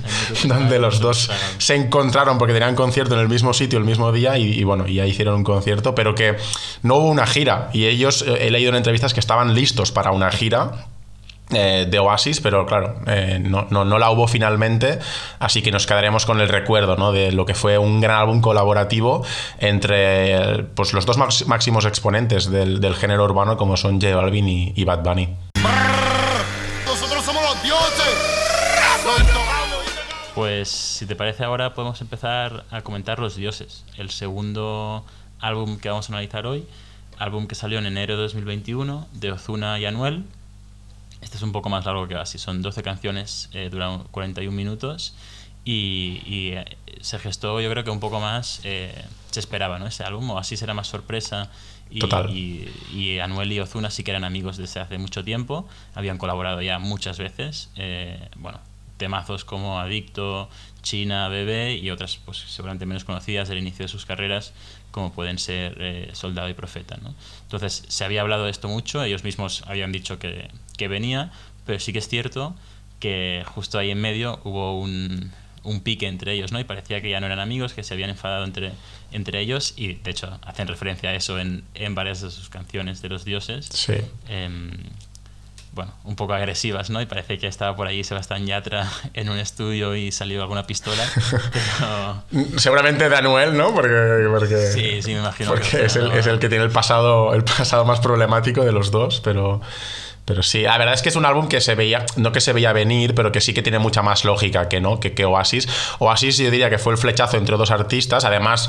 donde 0.44 0.78
los 0.78 1.00
dos 1.00 1.32
se 1.58 1.74
encontraron 1.74 2.38
porque 2.38 2.52
tenían 2.52 2.76
concierto 2.76 3.14
en 3.14 3.20
el 3.20 3.28
mismo 3.28 3.52
sitio 3.52 3.80
el 3.80 3.84
mismo 3.84 4.12
día 4.12 4.38
y, 4.38 4.62
bueno, 4.62 4.86
ya 4.86 5.04
hicieron 5.04 5.34
un 5.34 5.44
concierto, 5.44 5.96
pero 5.96 6.14
que 6.14 6.36
no 6.82 6.96
hubo 6.96 7.08
una 7.08 7.26
gira. 7.26 7.68
Y 7.72 7.86
ellos, 7.86 8.22
eh, 8.22 8.46
he 8.46 8.50
leído 8.52 8.68
en 8.68 8.76
entrevistas 8.76 9.14
que 9.14 9.20
estaban 9.20 9.52
listos 9.52 9.90
para 9.90 10.12
una 10.12 10.30
gira 10.30 10.86
eh, 11.50 11.86
de 11.88 11.98
Oasis, 12.00 12.40
pero 12.40 12.66
claro, 12.66 12.96
eh, 13.06 13.38
no, 13.40 13.68
no, 13.70 13.98
la 13.98 14.10
hubo 14.10 14.26
finalmente, 14.26 14.98
así 15.38 15.62
que 15.62 15.70
nos 15.70 15.86
quedaremos 15.86 16.26
con 16.26 16.40
el 16.40 16.48
recuerdo 16.48 16.96
¿no? 16.96 17.12
de 17.12 17.30
lo 17.30 17.46
que 17.46 17.54
fue 17.54 17.78
un 17.78 18.00
gran 18.00 18.16
álbum 18.16 18.40
colaborativo 18.40 19.24
entre 19.60 20.64
pues, 20.74 20.92
los 20.92 21.06
dos 21.06 21.18
máximos 21.46 21.84
exponentes 21.84 22.50
del, 22.50 22.80
del, 22.80 22.96
género 22.96 23.24
urbano 23.24 23.56
como 23.56 23.76
son 23.76 24.00
J 24.00 24.16
Balvin 24.16 24.72
y, 24.74 24.84
Bad 24.84 25.04
Bunny. 25.04 25.28
Nosotros 26.84 27.24
somos 27.24 27.42
los 27.44 27.62
dioses. 27.62 28.36
Pues 30.34 30.68
si 30.68 31.06
te 31.06 31.14
parece 31.14 31.44
ahora 31.44 31.74
podemos 31.74 32.00
empezar 32.00 32.64
a 32.72 32.82
comentar 32.82 33.20
Los 33.20 33.36
Dioses, 33.36 33.84
el 33.96 34.10
segundo 34.10 35.04
álbum 35.40 35.78
que 35.78 35.88
vamos 35.88 36.10
a 36.10 36.12
analizar 36.12 36.44
hoy, 36.46 36.66
álbum 37.18 37.46
que 37.46 37.54
salió 37.54 37.78
en 37.78 37.86
enero 37.86 38.16
de 38.16 38.22
2021 38.24 39.06
de 39.12 39.32
Ozuna 39.32 39.78
y 39.78 39.86
Anuel 39.86 40.24
este 41.26 41.38
es 41.38 41.42
un 41.42 41.50
poco 41.50 41.68
más 41.68 41.84
largo 41.84 42.06
que 42.06 42.14
así, 42.14 42.38
son 42.38 42.62
12 42.62 42.84
canciones, 42.84 43.50
eh, 43.52 43.68
duran 43.68 44.04
41 44.12 44.56
minutos 44.56 45.12
y, 45.64 46.52
eh, 46.52 46.76
se 47.00 47.18
gestó 47.18 47.60
yo 47.60 47.68
creo 47.68 47.82
que 47.82 47.90
un 47.90 47.98
poco 47.98 48.20
más, 48.20 48.60
eh, 48.62 48.94
se 49.32 49.40
esperaba 49.40 49.80
¿no? 49.80 49.88
ese 49.88 50.04
álbum, 50.04 50.30
o 50.30 50.38
así 50.38 50.56
será 50.56 50.72
más 50.72 50.86
sorpresa. 50.86 51.50
Y, 51.90 52.68
Y, 52.92 53.18
Anuel 53.18 53.52
y 53.52 53.58
Ozuna 53.58 53.90
sí 53.90 54.04
que 54.04 54.12
eran 54.12 54.22
amigos 54.22 54.56
desde 54.56 54.78
hace 54.78 54.98
mucho 54.98 55.24
tiempo, 55.24 55.66
habían 55.96 56.16
colaborado 56.16 56.62
ya 56.62 56.78
muchas 56.78 57.18
veces, 57.18 57.70
bueno, 58.36 58.60
temazos 58.96 59.44
como 59.44 59.80
Adicto, 59.80 60.48
China, 60.86 61.28
Bebé 61.28 61.74
y 61.74 61.90
otras 61.90 62.18
pues 62.24 62.38
seguramente 62.38 62.86
menos 62.86 63.04
conocidas 63.04 63.48
del 63.48 63.58
inicio 63.58 63.84
de 63.84 63.88
sus 63.88 64.06
carreras 64.06 64.52
como 64.92 65.12
pueden 65.12 65.38
ser 65.38 66.10
Soldado 66.14 66.48
y 66.48 66.54
Profeta. 66.54 66.96
¿no? 67.02 67.12
Entonces 67.42 67.84
se 67.88 68.04
había 68.04 68.20
hablado 68.20 68.44
de 68.44 68.50
esto 68.50 68.68
mucho, 68.68 69.02
ellos 69.02 69.24
mismos 69.24 69.64
habían 69.66 69.90
dicho 69.90 70.20
que, 70.20 70.48
que 70.78 70.86
venía, 70.86 71.32
pero 71.66 71.80
sí 71.80 71.92
que 71.92 71.98
es 71.98 72.08
cierto 72.08 72.54
que 73.00 73.42
justo 73.46 73.78
ahí 73.78 73.90
en 73.90 74.00
medio 74.00 74.40
hubo 74.44 74.80
un, 74.80 75.32
un 75.64 75.80
pique 75.80 76.06
entre 76.06 76.32
ellos, 76.32 76.52
¿no? 76.52 76.60
Y 76.60 76.64
parecía 76.64 77.02
que 77.02 77.10
ya 77.10 77.20
no 77.20 77.26
eran 77.26 77.40
amigos, 77.40 77.74
que 77.74 77.82
se 77.82 77.92
habían 77.92 78.10
enfadado 78.10 78.44
entre, 78.44 78.72
entre 79.12 79.40
ellos, 79.40 79.74
y 79.76 79.94
de 79.94 80.10
hecho 80.10 80.38
hacen 80.42 80.68
referencia 80.68 81.10
a 81.10 81.14
eso 81.14 81.38
en, 81.38 81.64
en 81.74 81.94
varias 81.94 82.20
de 82.22 82.30
sus 82.30 82.48
canciones 82.48 83.02
de 83.02 83.08
los 83.08 83.24
dioses. 83.24 83.66
Sí. 83.66 83.94
Em, 84.28 84.70
bueno, 85.76 85.92
un 86.04 86.16
poco 86.16 86.32
agresivas, 86.32 86.88
¿no? 86.88 87.02
Y 87.02 87.06
parece 87.06 87.36
que 87.36 87.46
estaba 87.46 87.76
por 87.76 87.86
ahí 87.86 88.02
Sebastián 88.02 88.46
Yatra 88.46 88.90
en 89.14 89.28
un 89.28 89.38
estudio 89.38 89.94
y 89.94 90.10
salió 90.10 90.40
alguna 90.40 90.66
pistola. 90.66 91.04
Seguramente 92.56 93.08
de 93.10 93.16
Anuel, 93.16 93.56
¿no? 93.56 93.74
Porque, 93.74 94.26
porque 94.30 94.56
sí, 94.72 95.02
sí, 95.02 95.12
me 95.12 95.20
imagino. 95.20 95.50
Porque 95.50 95.84
es, 95.84 95.96
el, 95.96 96.10
es 96.12 96.26
el 96.26 96.38
que 96.38 96.48
tiene 96.48 96.64
el 96.64 96.70
pasado, 96.70 97.34
el 97.34 97.44
pasado 97.44 97.84
más 97.84 98.00
problemático 98.00 98.64
de 98.64 98.72
los 98.72 98.90
dos, 98.90 99.20
pero... 99.20 99.60
Pero 100.24 100.42
sí, 100.42 100.62
la 100.62 100.76
verdad 100.76 100.92
es 100.92 101.02
que 101.02 101.08
es 101.08 101.14
un 101.14 101.24
álbum 101.24 101.46
que 101.46 101.60
se 101.60 101.76
veía, 101.76 102.04
no 102.16 102.32
que 102.32 102.40
se 102.40 102.52
veía 102.52 102.72
venir, 102.72 103.14
pero 103.14 103.30
que 103.30 103.40
sí 103.40 103.54
que 103.54 103.62
tiene 103.62 103.78
mucha 103.78 104.02
más 104.02 104.24
lógica 104.24 104.68
que 104.68 104.80
no, 104.80 104.98
que, 104.98 105.14
que 105.14 105.24
Oasis. 105.24 105.68
Oasis 106.00 106.38
yo 106.38 106.50
diría 106.50 106.68
que 106.68 106.78
fue 106.78 106.92
el 106.92 106.98
flechazo 106.98 107.36
entre 107.36 107.56
dos 107.56 107.70
artistas, 107.70 108.24
además 108.24 108.68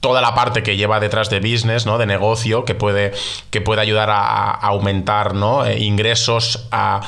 toda 0.00 0.20
la 0.20 0.34
parte 0.34 0.62
que 0.62 0.76
lleva 0.76 1.00
detrás 1.00 1.30
de 1.30 1.40
business, 1.40 1.86
¿no? 1.86 1.98
De 1.98 2.06
negocio, 2.06 2.64
que 2.64 2.74
puede, 2.74 3.12
que 3.50 3.62
ayudar 3.78 4.10
a, 4.10 4.50
aumentar, 4.50 5.34
¿no? 5.34 5.64
Eh, 5.64 5.80
ingresos, 5.80 6.68
a, 6.70 7.00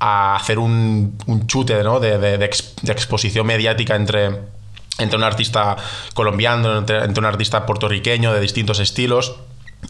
hacer 0.00 0.58
un, 0.58 1.18
chute, 1.46 1.82
¿no? 1.82 2.00
De, 2.00 2.42
exposición 2.44 3.46
mediática 3.46 3.96
entre 3.96 4.60
entre 4.98 5.16
un 5.16 5.24
artista 5.24 5.76
colombiano, 6.12 6.76
entre, 6.76 7.06
un 7.06 7.24
artista 7.24 7.64
puertorriqueño 7.64 8.34
de 8.34 8.40
distintos 8.40 8.80
estilos. 8.80 9.36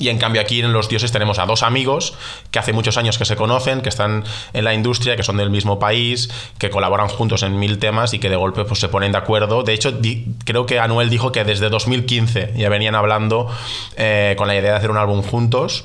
Y 0.00 0.08
en 0.08 0.18
cambio 0.18 0.40
aquí 0.40 0.60
en 0.60 0.72
Los 0.72 0.88
Dioses 0.88 1.12
tenemos 1.12 1.38
a 1.38 1.46
dos 1.46 1.62
amigos 1.62 2.14
que 2.50 2.58
hace 2.58 2.72
muchos 2.72 2.96
años 2.96 3.18
que 3.18 3.26
se 3.26 3.36
conocen, 3.36 3.82
que 3.82 3.90
están 3.90 4.24
en 4.54 4.64
la 4.64 4.72
industria, 4.72 5.14
que 5.14 5.22
son 5.22 5.36
del 5.36 5.50
mismo 5.50 5.78
país, 5.78 6.30
que 6.58 6.70
colaboran 6.70 7.08
juntos 7.08 7.42
en 7.42 7.58
mil 7.58 7.78
temas 7.78 8.14
y 8.14 8.18
que 8.18 8.30
de 8.30 8.36
golpe 8.36 8.64
pues, 8.64 8.80
se 8.80 8.88
ponen 8.88 9.12
de 9.12 9.18
acuerdo. 9.18 9.62
De 9.62 9.74
hecho, 9.74 9.98
creo 10.44 10.64
que 10.64 10.80
Anuel 10.80 11.10
dijo 11.10 11.32
que 11.32 11.44
desde 11.44 11.68
2015 11.68 12.54
ya 12.56 12.68
venían 12.70 12.94
hablando 12.94 13.54
eh, 13.96 14.34
con 14.38 14.48
la 14.48 14.54
idea 14.54 14.72
de 14.72 14.76
hacer 14.78 14.90
un 14.90 14.96
álbum 14.96 15.22
juntos 15.22 15.84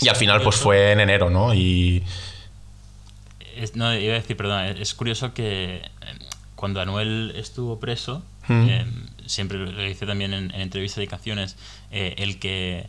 y 0.00 0.08
al 0.08 0.16
final 0.16 0.42
pues 0.42 0.56
fue 0.56 0.92
en 0.92 1.00
enero, 1.00 1.30
¿no? 1.30 1.54
Y... 1.54 2.02
no, 3.74 3.94
iba 3.94 4.12
a 4.12 4.16
decir, 4.16 4.36
perdón, 4.36 4.64
es 4.64 4.92
curioso 4.94 5.32
que 5.32 5.76
eh, 5.76 5.82
cuando 6.56 6.80
Anuel 6.80 7.32
estuvo 7.36 7.78
preso, 7.78 8.24
eh, 8.48 8.84
siempre 9.26 9.58
lo 9.58 9.82
dice 9.82 10.04
también 10.04 10.34
en, 10.34 10.52
entrevistas 10.52 10.98
de 10.98 11.06
canciones, 11.06 11.56
el 11.90 12.38
que 12.40 12.88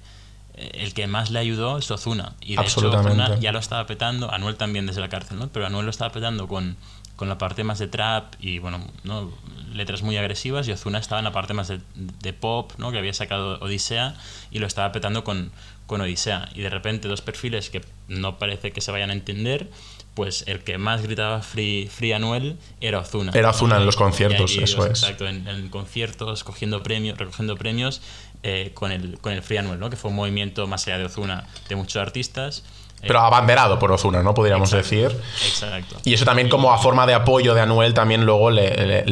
el 0.58 0.94
que 0.94 1.08
más 1.08 1.30
le 1.32 1.40
ayudó 1.40 1.78
es 1.78 1.90
Ozuna. 1.92 2.34
Y 2.42 2.56
de 2.56 2.64
hecho 2.64 2.90
Ozuna 2.90 3.40
ya 3.40 3.52
lo 3.52 3.60
estaba 3.60 3.86
petando, 3.86 4.32
Anuel 4.32 4.56
también 4.56 4.86
desde 4.88 5.02
la 5.02 5.10
cárcel, 5.10 5.38
¿no? 5.40 5.48
Pero 5.50 5.68
Anuel 5.68 5.86
lo 5.86 5.92
estaba 5.92 6.12
petando 6.12 6.48
con, 6.48 6.78
con 7.16 7.30
la 7.30 7.38
parte 7.38 7.64
más 7.64 7.80
de 7.80 7.88
trap 7.88 8.34
y, 8.40 8.60
bueno, 8.60 8.80
¿no? 9.04 9.32
letras 9.74 10.02
muy 10.02 10.18
agresivas 10.18 10.68
y 10.68 10.72
Ozuna 10.72 10.98
estaba 10.98 11.20
en 11.20 11.26
la 11.26 11.32
parte 11.32 11.54
más 11.54 11.68
de, 11.68 11.80
de, 11.96 12.34
pop, 12.34 12.72
¿no? 12.78 12.92
Que 12.92 12.98
había 12.98 13.14
sacado 13.14 13.60
Odisea 13.60 14.16
y 14.50 14.60
lo 14.60 14.68
estaba 14.68 14.92
petando 14.92 15.24
con, 15.24 15.52
con 15.86 16.02
Odisea. 16.02 16.50
Y 16.56 16.62
de 16.62 16.70
repente 16.70 17.08
dos 17.08 17.22
perfiles 17.22 17.70
que 17.70 17.84
no 18.08 18.40
parece 18.40 18.72
que 18.72 18.82
se 18.82 18.92
vayan 18.92 19.12
a 19.12 19.14
entender 19.14 19.70
pues 20.18 20.46
el 20.48 20.64
que 20.64 20.80
más 20.80 21.04
gritaba 21.04 21.44
Free, 21.44 21.88
free 21.96 22.12
Anuel 22.12 22.58
era 22.82 22.98
Ozuna. 22.98 23.32
Era 23.36 23.52
Ozuna 23.52 23.78
en 23.78 23.86
los 23.86 23.96
conciertos, 23.96 24.58
eso 24.58 24.84
es. 24.88 25.04
Exacto, 25.04 25.28
en, 25.28 25.48
en, 25.48 25.70
conciertos, 25.70 26.44
cogiendo 26.44 26.82
premios, 26.82 27.20
recogiendo 27.20 27.56
premios 27.56 28.02
eh, 28.42 28.72
con, 28.74 28.92
el, 28.92 29.20
con 29.20 29.32
el 29.34 29.44
Free 29.44 29.58
Anuel, 29.58 29.80
¿no? 29.80 29.92
que 29.92 29.96
fue 29.96 30.10
un 30.10 30.16
movimiento 30.16 30.66
más 30.66 30.88
allá 30.88 30.98
de 30.98 31.06
Ozuna 31.06 31.46
de 31.70 31.76
muchos 31.76 32.02
artistas. 32.02 32.64
Pero 33.00 33.20
abanderado 33.20 33.78
por 33.78 33.92
Ozuna, 33.92 34.24
¿no? 34.24 34.34
Podríamos 34.34 34.72
decir. 34.72 35.16
Exacto. 35.46 35.98
Y 36.04 36.16
eso 36.16 36.26
también 36.26 36.50
como 36.50 36.74
a 36.74 36.80
forma 36.80 37.06
de 37.06 37.14
apoyo 37.14 37.54
de 37.54 37.62
Anuel 37.62 37.94
también 37.94 38.26
luego 38.26 38.50
le, 38.50 39.06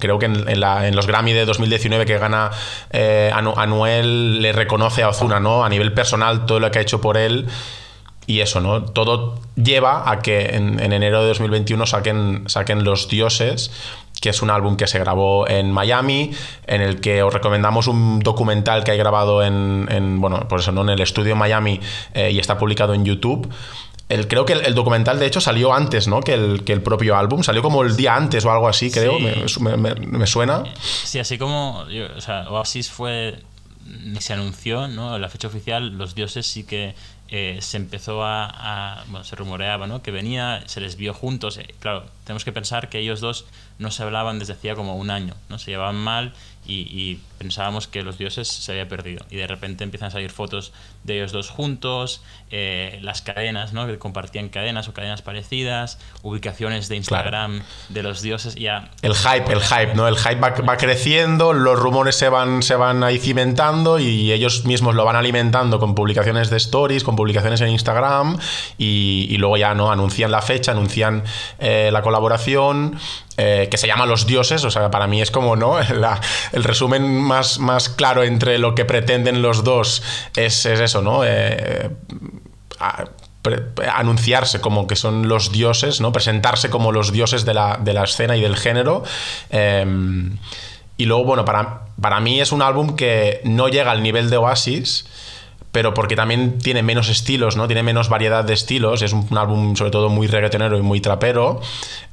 creo 0.00 0.18
que 0.18 0.26
en, 0.26 0.96
los 0.96 1.06
Grammy 1.06 1.32
de 1.32 1.44
2019 1.44 2.06
que 2.06 2.18
gana 2.18 2.50
eh, 2.90 3.30
Anuel 3.32 4.42
le 4.42 4.50
reconoce 4.50 5.04
a 5.04 5.10
Ozuna, 5.10 5.38
¿no? 5.38 5.64
A 5.64 5.68
nivel 5.68 5.92
personal 5.92 6.44
todo 6.44 6.58
lo 6.58 6.72
que 6.72 6.80
ha 6.80 6.82
hecho 6.82 7.00
por 7.00 7.16
él 7.16 7.46
y 8.28 8.40
eso, 8.40 8.60
¿no? 8.60 8.84
Todo 8.84 9.40
lleva 9.56 10.08
a 10.08 10.20
que 10.20 10.54
en, 10.54 10.78
en 10.80 10.92
enero 10.92 11.22
de 11.22 11.28
2021 11.28 11.86
saquen, 11.86 12.44
saquen 12.46 12.84
Los 12.84 13.08
Dioses, 13.08 13.70
que 14.20 14.28
es 14.28 14.42
un 14.42 14.50
álbum 14.50 14.76
que 14.76 14.86
se 14.86 14.98
grabó 14.98 15.48
en 15.48 15.72
Miami, 15.72 16.32
en 16.66 16.82
el 16.82 17.00
que 17.00 17.22
os 17.22 17.32
recomendamos 17.32 17.86
un 17.86 18.20
documental 18.20 18.84
que 18.84 18.90
hay 18.90 18.98
grabado 18.98 19.42
en, 19.42 20.20
bueno, 20.20 20.46
por 20.46 20.60
eso, 20.60 20.72
¿no? 20.72 20.82
En 20.82 20.90
el 20.90 21.00
estudio 21.00 21.36
Miami 21.36 21.80
eh, 22.12 22.30
y 22.30 22.38
está 22.38 22.58
publicado 22.58 22.92
en 22.92 23.06
YouTube. 23.06 23.50
El, 24.10 24.28
creo 24.28 24.44
que 24.44 24.52
el, 24.52 24.74
documental, 24.74 25.18
de 25.18 25.24
hecho, 25.24 25.40
salió 25.40 25.72
antes, 25.72 26.06
¿no? 26.06 26.20
Que 26.20 26.34
el, 26.34 26.64
que 26.64 26.74
el 26.74 26.82
propio 26.82 27.16
álbum. 27.16 27.42
Salió 27.42 27.62
como 27.62 27.82
el 27.82 27.96
día 27.96 28.14
antes 28.14 28.44
o 28.44 28.50
algo 28.50 28.68
así, 28.68 28.90
creo. 28.90 29.18
Me, 29.18 30.26
suena. 30.26 30.64
Sí, 30.82 31.18
así 31.18 31.38
como. 31.38 31.86
o 32.16 32.20
sea, 32.20 32.48
Oasis 32.50 32.90
fue. 32.90 33.38
Se 34.18 34.34
anunció, 34.34 34.88
¿no? 34.88 35.18
La 35.18 35.28
fecha 35.30 35.48
oficial, 35.48 35.96
los 35.96 36.14
dioses 36.14 36.46
sí 36.46 36.64
que 36.64 36.94
eh, 37.30 37.58
se 37.60 37.76
empezó 37.76 38.24
a, 38.24 39.04
bueno, 39.08 39.24
se 39.24 39.36
rumoreaba, 39.36 39.86
¿no? 39.86 40.02
Que 40.02 40.10
venía, 40.10 40.62
se 40.66 40.80
les 40.80 40.96
vio 40.96 41.12
juntos. 41.12 41.58
Eh, 41.58 41.74
claro, 41.78 42.06
tenemos 42.24 42.44
que 42.44 42.52
pensar 42.52 42.88
que 42.88 42.98
ellos 42.98 43.20
dos 43.20 43.44
no 43.78 43.90
se 43.90 44.02
hablaban 44.02 44.38
desde 44.38 44.54
hacía 44.54 44.74
como 44.74 44.96
un 44.96 45.10
año, 45.10 45.34
¿no? 45.48 45.58
Se 45.58 45.70
llevaban 45.70 45.96
mal 45.96 46.32
y, 46.68 47.20
pensábamos 47.38 47.86
que 47.86 48.02
los 48.02 48.18
dioses 48.18 48.48
se 48.48 48.72
había 48.72 48.88
perdido. 48.88 49.24
Y 49.30 49.36
de 49.36 49.46
repente 49.46 49.84
empiezan 49.84 50.08
a 50.08 50.10
salir 50.10 50.30
fotos 50.30 50.72
de 51.04 51.18
ellos 51.18 51.30
dos 51.30 51.50
juntos, 51.50 52.20
eh, 52.50 52.98
las 53.00 53.22
cadenas, 53.22 53.72
¿no? 53.72 53.86
Que 53.86 53.96
compartían 53.96 54.48
cadenas 54.48 54.88
o 54.88 54.92
cadenas 54.92 55.22
parecidas, 55.22 56.00
ubicaciones 56.22 56.88
de 56.88 56.96
Instagram 56.96 57.62
de 57.90 58.02
los 58.02 58.22
dioses, 58.22 58.56
ya... 58.56 58.90
El 59.02 59.14
hype, 59.14 59.52
el 59.52 59.60
hype, 59.60 59.94
¿no? 59.94 60.08
El 60.08 60.16
hype 60.16 60.40
va, 60.40 60.76
creciendo, 60.76 61.52
los 61.52 61.78
rumores 61.78 62.16
se 62.16 62.28
van, 62.28 62.64
se 62.64 62.74
van 62.74 63.04
ahí 63.04 63.18
cimentando 63.18 64.00
y 64.00 64.32
ellos 64.32 64.64
mismos 64.64 64.96
lo 64.96 65.04
van 65.04 65.14
alimentando 65.14 65.78
con 65.78 65.94
publicaciones 65.94 66.50
de 66.50 66.56
stories, 66.56 67.04
con 67.04 67.14
publicaciones 67.14 67.60
en 67.60 67.68
Instagram 67.68 68.36
y, 68.78 69.36
luego 69.38 69.56
ya, 69.56 69.74
¿no? 69.74 69.92
Anuncian 69.92 70.32
la 70.32 70.42
fecha, 70.42 70.72
anuncian 70.72 71.22
eh, 71.60 71.90
la 71.92 72.02
colaboración 72.02 72.98
eh, 73.40 73.68
que 73.70 73.78
se 73.78 73.86
llama 73.86 74.04
Los 74.04 74.26
Dioses, 74.26 74.64
o 74.64 74.70
sea, 74.72 74.90
para 74.90 75.06
mí 75.06 75.22
es 75.22 75.30
como, 75.30 75.54
¿no? 75.54 75.78
el 76.58 76.64
resumen 76.64 77.20
más, 77.20 77.58
más 77.58 77.88
claro 77.88 78.24
entre 78.24 78.58
lo 78.58 78.74
que 78.74 78.84
pretenden 78.84 79.40
los 79.42 79.64
dos 79.64 80.02
es, 80.36 80.66
eso, 80.66 81.00
¿no? 81.00 81.22
Eh, 81.24 81.88
anunciarse 83.94 84.60
como 84.60 84.86
que 84.86 84.96
son 84.96 85.28
los 85.28 85.52
dioses, 85.52 86.00
¿no? 86.00 86.12
Presentarse 86.12 86.68
como 86.68 86.92
los 86.92 87.12
dioses 87.12 87.44
de 87.44 87.54
la, 87.54 87.78
de 87.80 87.94
la 87.94 88.04
escena 88.04 88.36
y 88.36 88.40
del 88.40 88.56
género. 88.56 89.04
Em, 89.50 90.36
y 90.96 91.06
luego, 91.06 91.24
bueno, 91.24 91.44
para, 91.44 91.86
para 92.00 92.20
mí 92.20 92.40
es 92.40 92.52
un 92.52 92.60
álbum 92.60 92.96
que 92.96 93.40
no 93.44 93.68
llega 93.68 93.92
al 93.92 94.02
nivel 94.02 94.28
de 94.28 94.36
Oasis, 94.36 95.06
pero 95.72 95.92
porque 95.94 96.16
también 96.16 96.58
tiene 96.58 96.82
menos 96.82 97.08
estilos, 97.08 97.56
¿no? 97.56 97.66
Tiene 97.66 97.82
menos 97.82 98.08
variedad 98.08 98.44
de 98.44 98.54
estilos, 98.54 99.02
es 99.02 99.12
un, 99.12 99.26
álbum 99.36 99.76
sobre 99.76 99.90
todo 99.90 100.08
muy 100.08 100.26
reggaetonero 100.26 100.78
y 100.78 100.82
muy 100.82 101.00
trapero, 101.00 101.60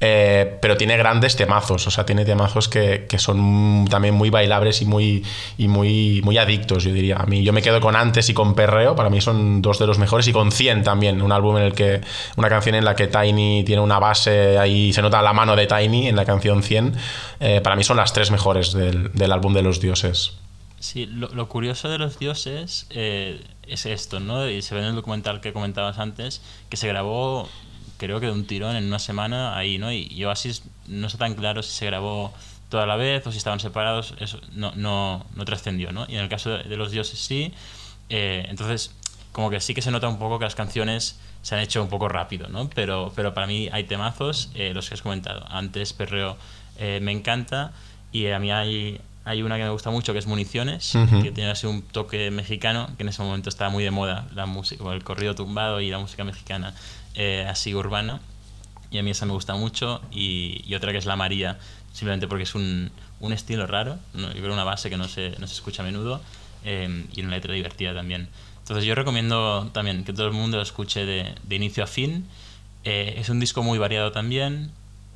eh, 0.01 0.57
pero 0.62 0.75
tiene 0.75 0.97
grandes 0.97 1.35
temazos, 1.35 1.88
o 1.88 1.91
sea, 1.91 2.05
tiene 2.05 2.25
temazos 2.25 2.67
que, 2.67 3.05
que, 3.07 3.17
son 3.17 3.88
también 3.89 4.13
muy 4.13 4.29
bailables 4.29 4.81
y 4.81 4.85
muy, 4.85 5.24
y 5.57 5.67
muy, 5.67 6.21
muy 6.24 6.38
adictos, 6.38 6.83
yo 6.83 6.91
diría. 6.91 7.15
A 7.17 7.25
mí, 7.25 7.43
yo 7.43 7.53
me 7.53 7.62
quedo 7.62 7.79
con 7.79 7.95
Antes 7.95 8.29
y 8.29 8.33
con 8.33 8.55
Perreo, 8.55 8.95
para 8.95 9.09
mí 9.09 9.21
son 9.21 9.62
dos 9.62 9.79
de 9.79 9.88
los 9.88 10.00
mejores, 10.00 10.27
y 10.27 10.33
con 10.33 10.51
100 10.51 10.83
también, 10.83 11.21
un 11.21 11.31
álbum 11.31 11.57
en 11.57 11.63
el 11.63 11.74
que, 11.74 12.01
una 12.35 12.50
canción 12.50 12.75
en 12.75 12.83
la 12.83 12.95
que 12.95 13.07
Tiny 13.07 13.63
tiene 13.63 13.81
una 13.81 14.00
base, 14.00 14.59
ahí 14.59 14.91
se 14.91 15.01
nota 15.01 15.21
la 15.21 15.33
mano 15.33 15.55
de 15.55 15.65
Tiny 15.65 16.07
en 16.07 16.15
la 16.15 16.25
canción 16.25 16.62
100, 16.62 16.93
eh, 17.39 17.62
para 17.62 17.75
mí 17.75 17.83
son 17.83 17.97
las 17.97 18.12
tres 18.12 18.31
mejores 18.31 18.74
del, 18.74 19.12
del 19.13 19.31
álbum 19.31 19.53
de 19.53 19.62
los 19.62 19.79
dioses. 19.79 20.33
Sí, 20.79 21.05
lo, 21.05 21.50
curioso 21.50 21.89
de 21.89 21.98
los 21.98 22.20
dioses 22.20 22.86
eh, 22.89 23.41
es 23.63 23.86
esto, 23.86 24.20
¿no? 24.20 24.48
Y 24.50 24.62
se 24.62 24.75
ve 24.75 24.82
en 24.82 24.88
el 24.88 24.96
documental 24.96 25.41
que 25.41 25.53
comentabas 25.53 26.00
antes, 26.00 26.41
que 26.70 26.77
se 26.77 26.88
grabó, 26.88 27.50
creo 27.98 28.20
que 28.20 28.27
de 28.27 28.32
un 28.34 28.46
tirón 28.46 28.75
en 28.75 28.86
una 28.86 29.00
semana 29.00 29.58
ahí, 29.58 29.77
¿no? 29.77 29.91
Y, 29.91 30.08
yo 30.10 30.29
así 30.32 30.51
no 30.88 31.08
está 31.08 31.20
tan 31.20 31.36
claro 31.36 31.63
si 31.63 31.72
se 31.72 31.86
grabó 31.86 32.34
toda 32.70 32.86
la 32.86 32.98
vez 32.98 33.25
o 33.25 33.32
si 33.32 33.38
estaban 33.38 33.60
separados, 33.60 34.15
eso 34.20 34.39
no, 34.51 34.74
no, 34.75 35.25
no 35.36 35.46
trascendió, 35.46 35.91
¿no? 35.91 36.05
Y 36.10 36.15
en 36.15 36.22
el 36.22 36.29
caso 36.29 36.51
de, 36.51 36.77
los 36.77 36.91
dioses 36.91 37.20
sí, 37.20 37.53
eh, 38.10 38.46
entonces 38.50 38.94
como 39.32 39.50
que 39.50 39.60
sí 39.62 39.74
que 39.74 39.82
se 39.82 39.91
nota 39.91 40.08
un 40.08 40.20
poco 40.20 40.39
que 40.39 40.46
las 40.46 40.55
canciones 40.55 41.20
se 41.41 41.55
han 41.55 41.62
hecho 41.62 41.82
un 41.82 41.89
poco 41.89 42.10
rápido, 42.10 42.48
¿no? 42.50 42.70
Pero, 42.70 43.12
pero 43.15 43.34
para 43.34 43.48
mí 43.48 43.70
hay 43.72 43.86
temazos, 43.86 44.50
eh, 44.55 44.74
los 44.74 44.89
que 44.89 44.96
has 44.96 45.01
comentado. 45.01 45.46
Antes 45.50 45.94
Perreo 45.94 46.38
me 46.77 47.12
encanta 47.13 47.72
y 48.12 48.27
a 48.27 48.39
mí 48.39 48.51
hay, 48.51 49.00
hay 49.25 49.41
una 49.41 49.58
que 49.58 49.63
me 49.63 49.72
gusta 49.72 49.89
mucho 49.89 50.13
que 50.13 50.20
es 50.20 50.27
Municiones, 50.27 50.96
que 51.24 51.32
tiene 51.32 51.50
así 51.50 51.65
un 51.65 51.82
toque 51.82 52.29
mexicano, 52.29 52.88
que 52.96 53.03
en 53.03 53.10
ese 53.10 53.24
momento 53.24 53.50
estaba 53.50 53.72
muy 53.72 53.84
de 53.84 53.89
moda, 53.89 54.27
la 54.36 54.46
música, 54.46 54.84
el 54.94 55.03
corrido 55.03 55.34
tumbado 55.34 55.82
y 55.82 55.89
la 55.89 55.98
música 55.98 56.24
mexicana 56.24 56.75
eh, 57.15 57.46
así 57.50 57.74
urbana. 57.74 58.22
Y 58.91 59.00
a 59.00 59.03
mí 59.03 59.10
esa 59.10 59.25
me 59.25 59.34
gusta 59.34 59.55
mucho. 59.55 60.00
Y, 60.12 60.74
otra 60.75 60.91
que 60.91 61.00
es 61.00 61.08
La 61.08 61.15
María, 61.15 61.58
simplemente 61.91 62.27
porque 62.27 62.44
es 62.44 62.53
un, 62.53 62.91
un 63.20 63.34
estilo 63.34 63.65
raro, 63.65 63.98
yo 64.13 64.29
creo 64.32 64.53
una 64.53 64.63
base 64.63 64.91
que 64.91 64.98
no 64.98 65.08
se, 65.08 65.32
no 65.39 65.48
se 65.48 65.53
escucha 65.53 65.82
a 65.82 65.86
menudo 65.86 66.22
eh, 66.63 67.05
y 67.13 67.22
una 67.22 67.32
letra 67.32 67.53
divertida 67.53 67.96
también. 67.96 68.29
Entonces 68.60 68.86
yo 68.86 68.94
recomiendo 68.94 69.70
también 69.74 70.03
que 70.03 70.13
todo 70.13 70.27
el 70.27 70.34
mundo 70.34 70.58
lo 70.58 70.63
escuche 70.63 71.05
de, 71.05 71.34
de 71.44 71.55
inicio 71.55 71.84
a 71.84 71.88
fin. 71.88 72.27
Eh, 72.84 73.15
es 73.17 73.29
un 73.29 73.39
disco 73.39 73.63
muy 73.63 73.79
variado 73.79 74.12
también, 74.12 74.72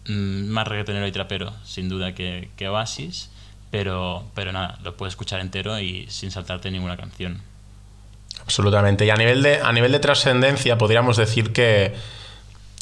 mm, 0.08 0.48
más 0.48 0.68
reggaetonero 0.68 1.06
y 1.06 1.12
trapero, 1.12 1.54
sin 1.64 1.90
duda, 1.90 2.16
que, 2.16 2.50
que 2.58 2.68
Oasis. 2.70 3.30
Pero, 3.72 4.24
pero 4.34 4.52
nada, 4.52 4.80
lo 4.84 4.98
puedes 4.98 5.14
escuchar 5.14 5.40
entero 5.40 5.80
y 5.80 6.08
sin 6.10 6.32
saltarte 6.32 6.72
ninguna 6.72 6.98
canción. 6.98 7.42
Absolutamente. 8.42 9.06
Y 9.06 9.10
a 9.10 9.16
nivel 9.16 9.44
de, 9.44 9.60
a 9.62 9.72
nivel 9.72 9.92
de 9.92 10.00
trascendencia, 10.00 10.78
podríamos 10.78 11.18
decir 11.18 11.54
que 11.54 11.94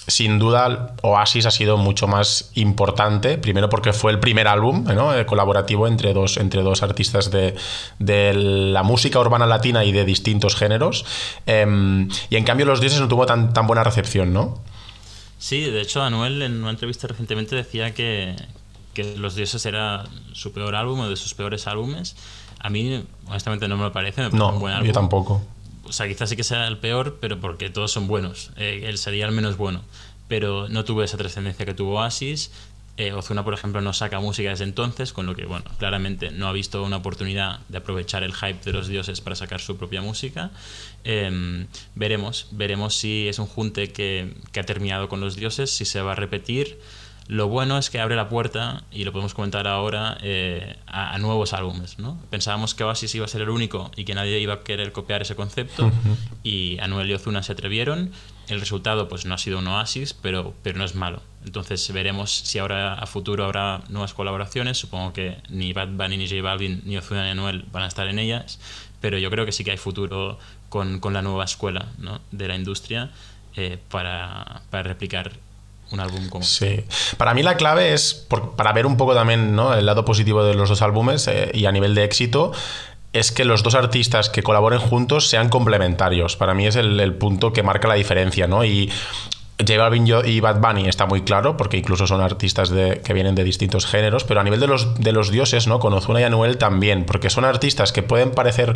sin 0.08 0.40
duda 0.40 0.96
Oasis 1.02 1.46
ha 1.46 1.52
sido 1.52 1.78
mucho 1.78 2.08
más 2.08 2.52
importante, 2.56 3.38
primero 3.38 3.70
porque 3.70 3.92
fue 3.92 4.12
el 4.12 4.20
primer 4.20 4.48
álbum 4.48 4.86
¿no? 4.86 5.14
Eh, 5.14 5.26
colaborativo 5.26 5.86
entre 5.86 6.14
dos, 6.14 6.38
entre 6.38 6.62
dos 6.64 6.82
artistas 6.82 7.30
de, 7.30 7.56
de, 8.00 8.34
la 8.34 8.84
música 8.84 9.20
urbana 9.20 9.46
latina 9.46 9.84
y 9.84 9.92
de 9.92 10.06
distintos 10.06 10.56
géneros. 10.56 11.06
Em, 11.46 12.08
y 12.30 12.38
en 12.38 12.46
cambio 12.46 12.66
Los 12.66 12.80
Dioses 12.80 13.02
no 13.02 13.10
tuvo 13.10 13.26
tan, 13.26 13.54
tan 13.54 13.68
buena 13.68 13.84
recepción, 13.84 14.32
¿no? 14.32 14.62
Sí, 15.40 15.62
de 15.62 15.82
hecho 15.82 16.02
Anuel 16.02 16.42
en 16.42 16.62
una 16.62 16.72
entrevista 16.72 17.08
recientemente 17.08 17.56
decía 17.56 17.94
que, 17.94 18.36
que 18.98 19.16
Los 19.16 19.36
Dioses 19.36 19.64
era 19.68 20.06
su 20.34 20.52
peor 20.54 20.76
álbum 20.76 21.02
o 21.02 21.10
de 21.10 21.16
sus 21.16 21.36
peores 21.36 21.68
álbumes. 21.68 22.16
A 22.58 22.72
mí, 22.72 23.04
honestamente, 23.28 23.68
no 23.68 23.78
me 23.78 23.84
lo 23.84 23.92
parece. 23.92 24.24
Me 24.24 24.30
no, 24.36 24.54
un 24.54 24.60
buen 24.60 24.74
álbum. 24.74 24.88
yo 24.88 24.94
tampoco. 24.94 25.44
O 25.84 25.92
sea, 25.92 26.08
quizás 26.08 26.30
sí 26.30 26.36
que 26.36 26.44
sea 26.44 26.68
el 26.68 26.80
peor, 26.80 27.20
pero 27.22 27.40
porque 27.40 27.70
todos 27.70 27.92
son 27.92 28.08
buenos. 28.08 28.50
Eh, 28.58 28.86
él 28.86 28.98
sería 28.98 29.28
el 29.28 29.34
menos 29.34 29.56
bueno. 29.56 29.84
Pero 30.28 30.68
no 30.68 30.84
tuvo 30.84 31.04
esa 31.04 31.16
trascendencia 31.16 31.64
que 31.64 31.76
tuvo 31.76 32.00
Oasis. 32.00 32.52
Eh, 32.98 33.14
Ozuna, 33.14 33.44
por 33.44 33.54
ejemplo, 33.54 33.82
no 33.82 33.94
saca 33.94 34.20
música 34.20 34.50
desde 34.50 34.64
entonces, 34.64 35.14
con 35.14 35.28
lo 35.28 35.36
que, 35.36 35.46
bueno, 35.46 35.66
claramente 35.78 36.32
no 36.32 36.48
ha 36.48 36.52
visto 36.52 36.84
una 36.84 36.98
oportunidad 36.98 37.60
de 37.70 37.78
aprovechar 37.78 38.24
el 38.24 38.34
hype 38.34 38.62
de 38.66 38.74
los 38.74 38.88
dioses 38.88 39.22
para 39.22 39.36
sacar 39.36 39.62
su 39.62 39.78
propia 39.78 40.02
música. 40.02 40.50
Em, 41.04 41.68
veremos, 41.94 42.48
veremos 42.50 42.96
si 42.96 43.28
es 43.28 43.38
un 43.38 43.46
junte 43.46 43.92
que, 43.94 44.34
que 44.52 44.60
ha 44.60 44.64
terminado 44.64 45.08
con 45.08 45.20
los 45.20 45.36
dioses, 45.36 45.70
si 45.70 45.86
se 45.86 46.02
va 46.02 46.14
a 46.14 46.16
repetir 46.16 46.80
lo 47.28 47.50
bueno 47.50 47.78
es 47.78 47.90
que 47.90 48.00
abre 48.00 48.16
la 48.16 48.30
puerta, 48.30 48.84
y 48.90 49.04
lo 49.04 49.12
podemos 49.12 49.34
comentar 49.34 49.68
ahora, 49.68 50.18
eh, 50.22 50.78
a, 50.88 51.18
nuevos 51.18 51.54
álbumes. 51.54 52.00
¿no? 52.00 52.20
Pensábamos 52.30 52.74
que 52.74 52.86
Oasis 52.86 53.14
iba 53.16 53.26
a 53.26 53.28
ser 53.28 53.42
el 53.42 53.50
único 53.50 53.92
y 53.98 54.06
que 54.06 54.16
nadie 54.16 54.40
iba 54.40 54.54
a 54.54 54.64
querer 54.64 54.94
copiar 54.94 55.22
ese 55.22 55.36
concepto, 55.36 55.92
y 56.44 56.78
Anuel 56.80 57.10
y 57.10 57.14
Ozuna 57.14 57.44
se 57.44 57.52
atrevieron. 57.52 58.12
El 58.48 58.62
resultado 58.62 59.10
pues 59.10 59.26
no 59.26 59.34
ha 59.34 59.38
sido 59.38 59.60
un 59.60 59.68
Oasis, 59.68 60.14
pero, 60.14 60.54
pero 60.64 60.78
no 60.78 60.86
es 60.86 60.96
malo. 60.96 61.22
Entonces 61.44 61.92
veremos 61.92 62.32
si 62.32 62.60
ahora 62.60 62.94
a 62.94 63.06
futuro 63.08 63.44
habrá 63.44 63.82
nuevas 63.90 64.14
colaboraciones. 64.14 64.78
Supongo 64.78 65.12
que 65.12 65.38
ni 65.50 65.74
Bad 65.74 65.90
Bunny, 65.90 66.18
ni 66.18 66.30
J 66.30 66.42
Balvin, 66.42 66.82
ni 66.86 66.98
Ozuna 66.98 67.26
ni 67.26 67.32
Anuel 67.32 67.66
van 67.74 67.84
a 67.84 67.88
estar 67.88 68.08
en 68.08 68.20
ellas, 68.20 68.60
pero 69.02 69.18
yo 69.18 69.30
creo 69.30 69.46
que 69.46 69.52
sí 69.52 69.66
que 69.66 69.72
hay 69.72 69.78
futuro 69.78 70.40
con, 70.70 71.02
con 71.02 71.14
la 71.14 71.22
nueva 71.22 71.44
escuela 71.44 71.88
¿no? 71.98 72.22
de 72.32 72.48
la 72.48 72.56
industria 72.56 73.12
eh, 73.56 73.78
para, 73.90 74.62
para 74.70 74.84
replicar 74.84 75.32
un 75.92 76.00
álbum 76.00 76.30
como 76.30 76.44
Sí. 76.44 76.84
Para 77.18 77.34
mí 77.34 77.44
la 77.44 77.56
clave 77.56 77.94
es, 77.94 78.26
para 78.56 78.74
ver 78.74 78.86
un 78.86 78.98
poco 78.98 79.14
también 79.14 79.56
¿no? 79.56 79.74
el 79.74 79.86
lado 79.86 80.06
positivo 80.06 80.44
de 80.44 80.54
los 80.54 80.70
dos 80.70 80.82
álbumes 80.82 81.28
eh, 81.28 81.52
y 81.54 81.66
a 81.66 81.72
nivel 81.72 81.96
de 81.96 82.04
éxito, 82.04 82.52
es 83.14 83.32
que 83.32 83.46
los 83.46 83.64
dos 83.64 83.76
artistas 83.76 84.30
que 84.30 84.44
colaboren 84.44 84.80
juntos 84.80 85.30
sean 85.30 85.50
complementarios. 85.50 86.36
Para 86.36 86.54
mí 86.54 86.68
es 86.68 86.76
el, 86.76 87.00
el 87.00 87.14
punto 87.16 87.54
que 87.54 87.64
marca 87.64 87.88
la 87.88 87.96
diferencia, 87.96 88.48
¿no? 88.48 88.66
Y 88.66 88.92
J 89.60 89.76
Balvin 89.78 90.06
y 90.26 90.40
Bad 90.40 90.60
Bunny 90.60 90.88
está 90.88 91.08
muy 91.08 91.24
claro, 91.24 91.58
porque 91.58 91.78
incluso 91.78 92.06
son 92.06 92.22
artistas 92.22 92.70
que 92.70 93.14
vienen 93.14 93.34
de 93.34 93.44
distintos 93.44 93.88
géneros, 93.88 94.24
pero 94.24 94.40
a 94.40 94.44
nivel 94.44 94.60
de 94.60 94.68
los, 94.68 95.00
de 95.00 95.12
los 95.12 95.32
dioses, 95.32 95.66
¿no? 95.66 95.80
Con 95.80 95.94
Ozuna 95.94 96.22
y 96.22 96.24
Anuel 96.24 96.60
también, 96.60 97.06
porque 97.06 97.32
son 97.32 97.44
artistas 97.44 97.92
que 97.92 98.04
pueden 98.04 98.32
parecer 98.32 98.76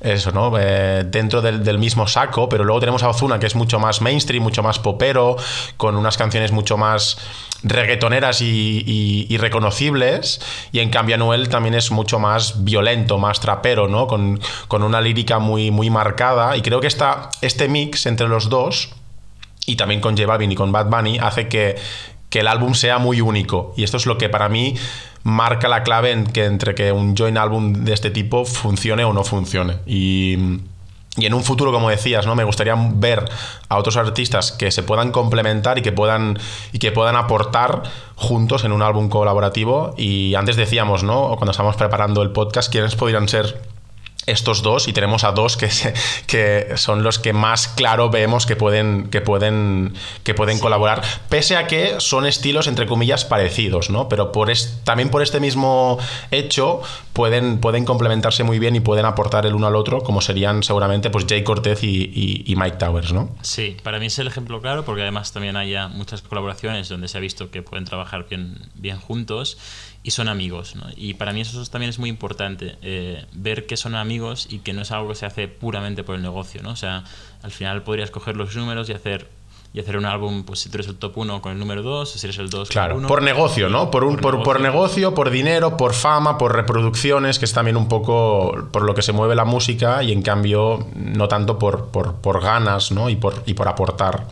eso, 0.00 0.30
¿no? 0.30 0.52
Eh, 0.56 1.04
dentro 1.04 1.42
del, 1.42 1.78
mismo 1.78 2.06
saco, 2.06 2.48
pero 2.48 2.62
luego 2.62 2.78
tenemos 2.78 3.02
a 3.02 3.08
Ozuna, 3.08 3.40
que 3.40 3.46
es 3.46 3.56
mucho 3.56 3.80
más 3.80 4.02
mainstream, 4.02 4.42
mucho 4.42 4.62
más 4.62 4.78
popero, 4.78 5.36
con 5.76 5.96
unas 5.96 6.16
canciones 6.16 6.52
mucho 6.52 6.76
más 6.76 7.18
reggaetoneras 7.64 8.40
y, 8.40 9.36
reconocibles, 9.36 10.40
y 10.70 10.78
en 10.78 10.90
cambio 10.90 11.16
Anuel 11.16 11.48
también 11.48 11.74
es 11.74 11.90
mucho 11.90 12.20
más 12.20 12.64
violento, 12.64 13.18
más 13.18 13.40
trapero, 13.40 13.88
¿no? 13.88 14.06
Con, 14.06 14.40
con 14.68 14.84
una 14.84 15.00
lírica 15.00 15.40
muy, 15.40 15.72
muy 15.72 15.90
marcada, 15.90 16.56
y 16.56 16.62
creo 16.62 16.80
que 16.80 16.86
esta, 16.86 17.30
este 17.40 17.68
mix 17.68 18.06
entre 18.06 18.28
los 18.28 18.48
dos 18.48 18.94
y 19.70 19.76
también 19.76 20.00
con 20.00 20.16
J 20.16 20.26
Balvin 20.26 20.50
y 20.50 20.56
con 20.56 20.72
Bad 20.72 20.86
Bunny 20.86 21.18
hace 21.18 21.46
que, 21.48 21.76
el 22.32 22.46
álbum 22.48 22.74
sea 22.74 22.98
muy 22.98 23.20
único. 23.20 23.72
Y 23.76 23.84
esto 23.84 23.96
es 23.96 24.06
lo 24.06 24.18
que 24.18 24.28
para 24.28 24.48
mí 24.48 24.74
marca 25.22 25.68
la 25.68 25.82
clave 25.82 26.10
en 26.10 26.24
que, 26.24 26.44
entre 26.44 26.74
que 26.74 26.90
un 26.90 27.16
joint 27.16 27.36
álbum 27.36 27.84
de 27.84 27.92
este 27.92 28.10
tipo 28.10 28.44
funcione 28.44 29.04
o 29.04 29.12
no 29.12 29.22
funcione. 29.22 29.76
Y, 29.86 30.34
en 31.16 31.34
un 31.34 31.42
futuro, 31.44 31.72
como 31.72 31.90
decías, 31.90 32.24
¿no? 32.26 32.34
Me 32.34 32.44
gustaría 32.44 32.74
ver 32.76 33.28
a 33.68 33.76
otros 33.76 33.96
artistas 33.96 34.52
que 34.52 34.70
se 34.70 34.82
puedan 34.82 35.12
complementar 35.12 35.78
y 35.78 35.82
que 35.82 35.92
puedan, 35.92 36.38
y 36.72 36.78
que 36.78 36.92
puedan 36.92 37.16
aportar 37.16 37.82
juntos 38.14 38.64
en 38.64 38.72
un 38.72 38.82
álbum 38.82 39.08
colaborativo. 39.08 39.94
Y 39.96 40.34
antes 40.34 40.56
decíamos, 40.56 41.02
¿no? 41.02 41.34
Cuando 41.36 41.50
estábamos 41.50 41.76
preparando 41.76 42.22
el 42.22 42.30
podcast, 42.30 42.72
quiénes 42.72 42.96
podrían 42.96 43.28
ser 43.28 43.60
estos 44.26 44.62
dos 44.62 44.86
y 44.88 44.92
tenemos 44.92 45.24
a 45.24 45.32
dos 45.32 45.56
que, 45.56 45.68
que 46.26 46.76
son 46.76 47.02
los 47.02 47.18
que 47.18 47.32
más 47.32 47.68
claro 47.68 48.10
vemos 48.10 48.46
que 48.46 48.56
pueden, 48.56 49.08
que 49.10 49.20
pueden, 49.20 49.94
que 50.24 50.34
pueden 50.34 50.58
colaborar, 50.58 51.02
pese 51.28 51.56
a 51.56 51.66
que 51.66 52.00
son 52.00 52.26
estilos 52.26 52.66
entre 52.66 52.86
comillas 52.86 53.24
parecidos, 53.24 53.90
¿no? 53.90 54.08
Pero 54.08 54.32
por 54.32 54.50
también 54.84 55.10
por 55.10 55.22
este 55.22 55.38
mismo 55.38 55.98
hecho 56.30 56.82
pueden, 57.12 57.58
pueden 57.60 57.84
complementarse 57.84 58.42
muy 58.42 58.58
bien 58.58 58.74
y 58.74 58.80
pueden 58.80 59.04
aportar 59.04 59.46
el 59.46 59.54
uno 59.54 59.66
al 59.66 59.76
otro, 59.76 60.02
como 60.02 60.20
serían 60.20 60.62
seguramente 60.62 61.10
pues 61.10 61.26
Jay 61.28 61.44
Cortez 61.44 61.84
y, 61.84 62.42
y, 62.46 62.56
Mike 62.56 62.78
Towers, 62.78 63.12
¿no? 63.12 63.30
Sí, 63.42 63.76
para 63.82 63.98
mí 63.98 64.06
es 64.06 64.18
el 64.18 64.26
ejemplo 64.26 64.60
claro 64.60 64.84
porque 64.84 65.02
además 65.02 65.32
también 65.32 65.56
hay 65.56 65.74
muchas 65.90 66.22
colaboraciones 66.22 66.88
donde 66.88 67.08
se 67.08 67.18
ha 67.18 67.20
visto 67.20 67.50
que 67.50 67.62
pueden 67.62 67.84
trabajar 67.84 68.26
bien, 68.28 68.58
bien 68.74 68.98
juntos 68.98 69.56
y 70.02 70.10
son 70.12 70.28
amigos. 70.28 70.76
¿no? 70.76 70.84
Y 70.96 71.14
para 71.14 71.32
mí 71.32 71.40
eso 71.40 71.64
también 71.66 71.90
es 71.90 71.98
muy 71.98 72.08
importante, 72.08 72.76
eh, 72.82 73.26
ver 73.32 73.66
que 73.66 73.76
son 73.76 73.94
amigos 73.94 74.46
y 74.50 74.60
que 74.60 74.72
no 74.72 74.82
es 74.82 74.90
algo 74.90 75.08
que 75.10 75.14
se 75.14 75.26
hace 75.26 75.48
puramente 75.48 76.04
por 76.04 76.14
el 76.14 76.22
negocio. 76.22 76.62
¿no? 76.62 76.70
O 76.70 76.76
sea, 76.76 77.04
al 77.42 77.50
final 77.50 77.82
podrías 77.82 78.10
coger 78.10 78.36
los 78.36 78.54
números 78.56 78.88
y 78.88 78.92
hacer 78.92 79.28
y 79.72 79.78
hacer 79.78 79.96
un 79.96 80.04
álbum, 80.04 80.42
pues 80.42 80.58
si 80.58 80.68
tú 80.68 80.78
eres 80.78 80.88
el 80.88 80.96
top 80.96 81.16
1 81.18 81.40
con 81.42 81.52
el 81.52 81.58
número 81.58 81.82
2, 81.82 82.14
o 82.14 82.18
si 82.18 82.26
eres 82.26 82.38
el 82.38 82.50
2 82.50 82.70
Claro, 82.70 82.94
con 82.94 83.02
el 83.02 83.04
1. 83.04 83.08
por 83.08 83.22
negocio, 83.22 83.68
¿no? 83.68 83.88
Por, 83.90 84.02
un, 84.02 84.16
por, 84.16 84.42
por 84.42 84.60
negocio, 84.60 85.14
por 85.14 85.30
dinero, 85.30 85.76
por 85.76 85.94
fama, 85.94 86.38
por 86.38 86.56
reproducciones, 86.56 87.38
que 87.38 87.44
es 87.44 87.52
también 87.52 87.76
un 87.76 87.88
poco 87.88 88.68
por 88.72 88.82
lo 88.82 88.96
que 88.96 89.02
se 89.02 89.12
mueve 89.12 89.36
la 89.36 89.44
música 89.44 90.02
y 90.02 90.10
en 90.10 90.22
cambio 90.22 90.88
no 90.96 91.28
tanto 91.28 91.56
por, 91.58 91.90
por, 91.90 92.16
por 92.16 92.42
ganas, 92.42 92.90
¿no? 92.90 93.10
Y 93.10 93.14
por, 93.14 93.44
y 93.46 93.54
por 93.54 93.68
aportar. 93.68 94.26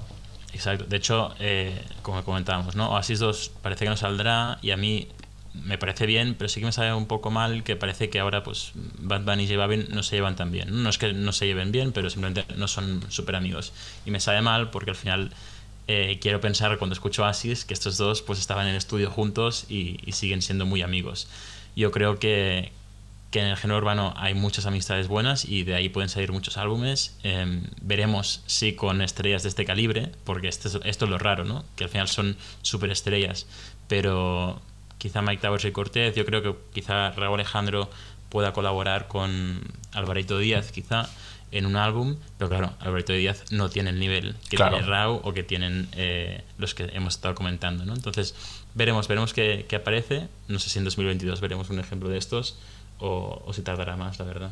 Exacto. 0.53 0.87
De 0.89 0.97
hecho, 0.97 1.33
eh, 1.39 1.85
como 2.03 2.25
comentábamos, 2.25 2.75
¿no? 2.75 2.91
Oasis 2.91 3.21
2 3.21 3.53
parece 3.63 3.85
que 3.85 3.91
no 3.91 3.97
saldrá 3.97 4.59
y 4.61 4.73
a 4.73 4.77
mí 4.77 5.07
me 5.55 5.79
parece 5.79 6.07
bien, 6.07 6.35
pero 6.39 6.49
sí 6.49 6.61
que 6.61 6.67
me 6.67 6.73
sabe 6.73 6.93
un 6.95 7.07
poco 7.07 7.31
mal 7.31 7.63
que 7.63 7.77
parece 7.77 8.11
que 8.11 8.19
ahora 8.19 8.43
pues 8.43 8.73
Bad 8.99 9.23
Bunny 9.23 9.45
y 9.45 9.47
J 9.47 9.59
Balvin 9.59 9.87
no 9.91 10.03
se 10.03 10.17
llevan 10.17 10.37
tan 10.37 10.51
bien. 10.51 10.83
No 10.83 10.91
es 10.91 10.99
que 10.99 11.13
no 11.13 11.33
se 11.33 11.47
lleven 11.47 11.73
bien, 11.73 11.93
pero 11.93 12.11
simplemente 12.11 12.45
no 12.57 12.69
son 12.69 13.05
súper 13.09 13.37
amigos. 13.37 13.73
Y 14.07 14.11
me 14.11 14.21
sabe 14.21 14.43
mal 14.43 14.71
porque 14.71 14.91
al 14.91 14.97
final 14.97 15.31
eh, 15.89 16.19
quiero 16.21 16.41
pensar 16.41 16.77
cuando 16.79 16.93
escucho 16.93 17.23
Oasis 17.23 17.65
que 17.65 17.73
estos 17.73 17.97
dos 17.97 18.21
pues 18.21 18.39
estaban 18.39 18.67
en 18.67 18.73
el 18.73 18.77
estudio 18.77 19.11
juntos 19.11 19.65
y, 19.69 19.99
siguen 20.13 20.43
siendo 20.43 20.67
muy 20.67 20.83
amigos. 20.83 21.29
Yo 21.77 21.91
creo 21.91 22.19
que, 22.19 22.73
que 23.31 23.41
en 23.41 23.47
el 23.47 23.57
género 23.57 23.79
urbano 23.79 24.13
hay 24.17 24.35
muchas 24.35 24.67
amistades 24.67 25.09
buenas 25.09 25.45
y 25.45 25.63
de 25.63 25.75
ahí 25.75 25.89
pueden 25.89 26.11
salir 26.11 26.31
muchos 26.33 26.57
álbumes. 26.59 27.17
Eh, 27.25 27.63
veremos 27.81 28.43
si 28.47 28.75
con 28.75 29.01
estrellas 29.01 29.43
de 29.43 29.49
este 29.49 29.65
calibre, 29.65 30.13
porque 30.25 30.49
esto 30.49 30.69
es, 30.69 30.79
esto 30.85 31.05
es 31.07 31.11
lo 31.11 31.19
raro, 31.19 31.45
¿no? 31.45 31.65
Que 31.77 31.85
al 31.85 31.91
final 31.91 32.09
son 32.09 32.37
súper 32.63 32.91
estrellas, 32.91 33.47
pero 33.89 34.61
quizá 34.99 35.23
Mike 35.23 35.41
Towers 35.43 35.65
y 35.65 35.73
Cortez, 35.73 36.15
yo 36.15 36.25
creo 36.27 36.43
que 36.43 36.55
quizá 36.73 37.11
Raúl 37.13 37.35
Alejandro 37.41 37.89
pueda 38.29 38.53
colaborar 38.53 39.09
con 39.09 39.61
Alvarito 39.93 40.39
Díaz, 40.39 40.71
quizá 40.73 41.09
en 41.51 41.65
un 41.65 41.77
álbum, 41.77 42.17
pero 42.37 42.51
claro, 42.51 42.75
Alvarito 42.81 43.13
Díaz 43.15 43.45
no 43.51 43.71
tiene 43.71 43.89
el 43.91 43.99
nivel 43.99 44.37
que 44.51 44.57
Claro. 44.57 44.77
tiene 44.77 44.87
Raúl 44.87 45.21
o 45.23 45.33
que 45.33 45.43
tienen 45.43 45.89
eh, 45.93 46.43
los 46.59 46.75
que 46.75 46.85
hemos 46.93 47.15
estado 47.15 47.35
comentando, 47.35 47.87
¿no? 47.87 47.95
Entonces, 47.95 48.35
veremos, 48.75 49.09
veremos 49.09 49.33
qué, 49.33 49.65
qué 49.67 49.77
aparece. 49.77 50.29
No 50.49 50.59
sé 50.59 50.69
si 50.69 50.79
en 50.79 50.85
2022 50.85 51.41
veremos 51.41 51.71
un 51.71 51.79
ejemplo 51.79 52.11
de 52.11 52.19
estos 52.19 52.59
o, 52.99 53.43
o 53.47 53.53
si 53.55 53.63
tardará 53.63 53.97
más, 53.97 54.19
la 54.19 54.25
verdad. 54.27 54.51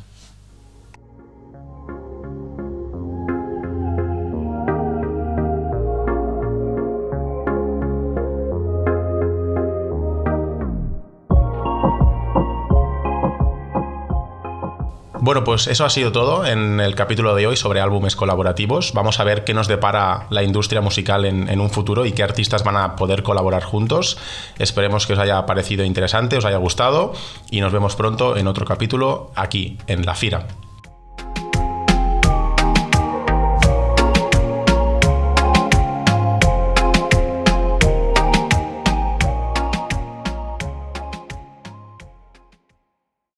Bueno, 15.27 15.43
pues 15.43 15.67
eso 15.67 15.83
ha 15.83 15.89
sido 15.89 16.13
todo 16.13 16.45
en 16.45 16.79
el 16.79 16.95
capítulo 16.95 17.35
de 17.35 17.47
hoy 17.47 17.57
sobre 17.57 17.81
álbumes 17.81 18.15
colaborativos. 18.15 18.93
Vamos 18.93 19.19
a 19.19 19.25
ver 19.25 19.43
qué 19.43 19.53
nos 19.53 19.67
depara 19.67 20.25
la 20.29 20.41
industria 20.41 20.79
musical 20.79 21.25
en, 21.25 21.59
un 21.59 21.69
futuro 21.69 22.05
y 22.05 22.13
qué 22.13 22.23
artistas 22.23 22.63
van 22.63 22.77
a 22.77 22.95
poder 22.95 23.23
colaborar 23.23 23.65
juntos. 23.65 24.17
Esperemos 24.57 25.05
que 25.05 25.11
os 25.11 25.19
haya 25.19 25.45
parecido 25.45 25.83
interesante, 25.83 26.37
os 26.37 26.45
haya 26.45 26.55
gustado 26.55 27.11
y 27.51 27.59
nos 27.59 27.73
vemos 27.73 27.97
pronto 27.97 28.37
en 28.37 28.47
otro 28.47 28.65
capítulo 28.65 29.31
aquí, 29.35 29.77
en 29.87 30.05
La 30.05 30.15
Fira. 30.15 30.47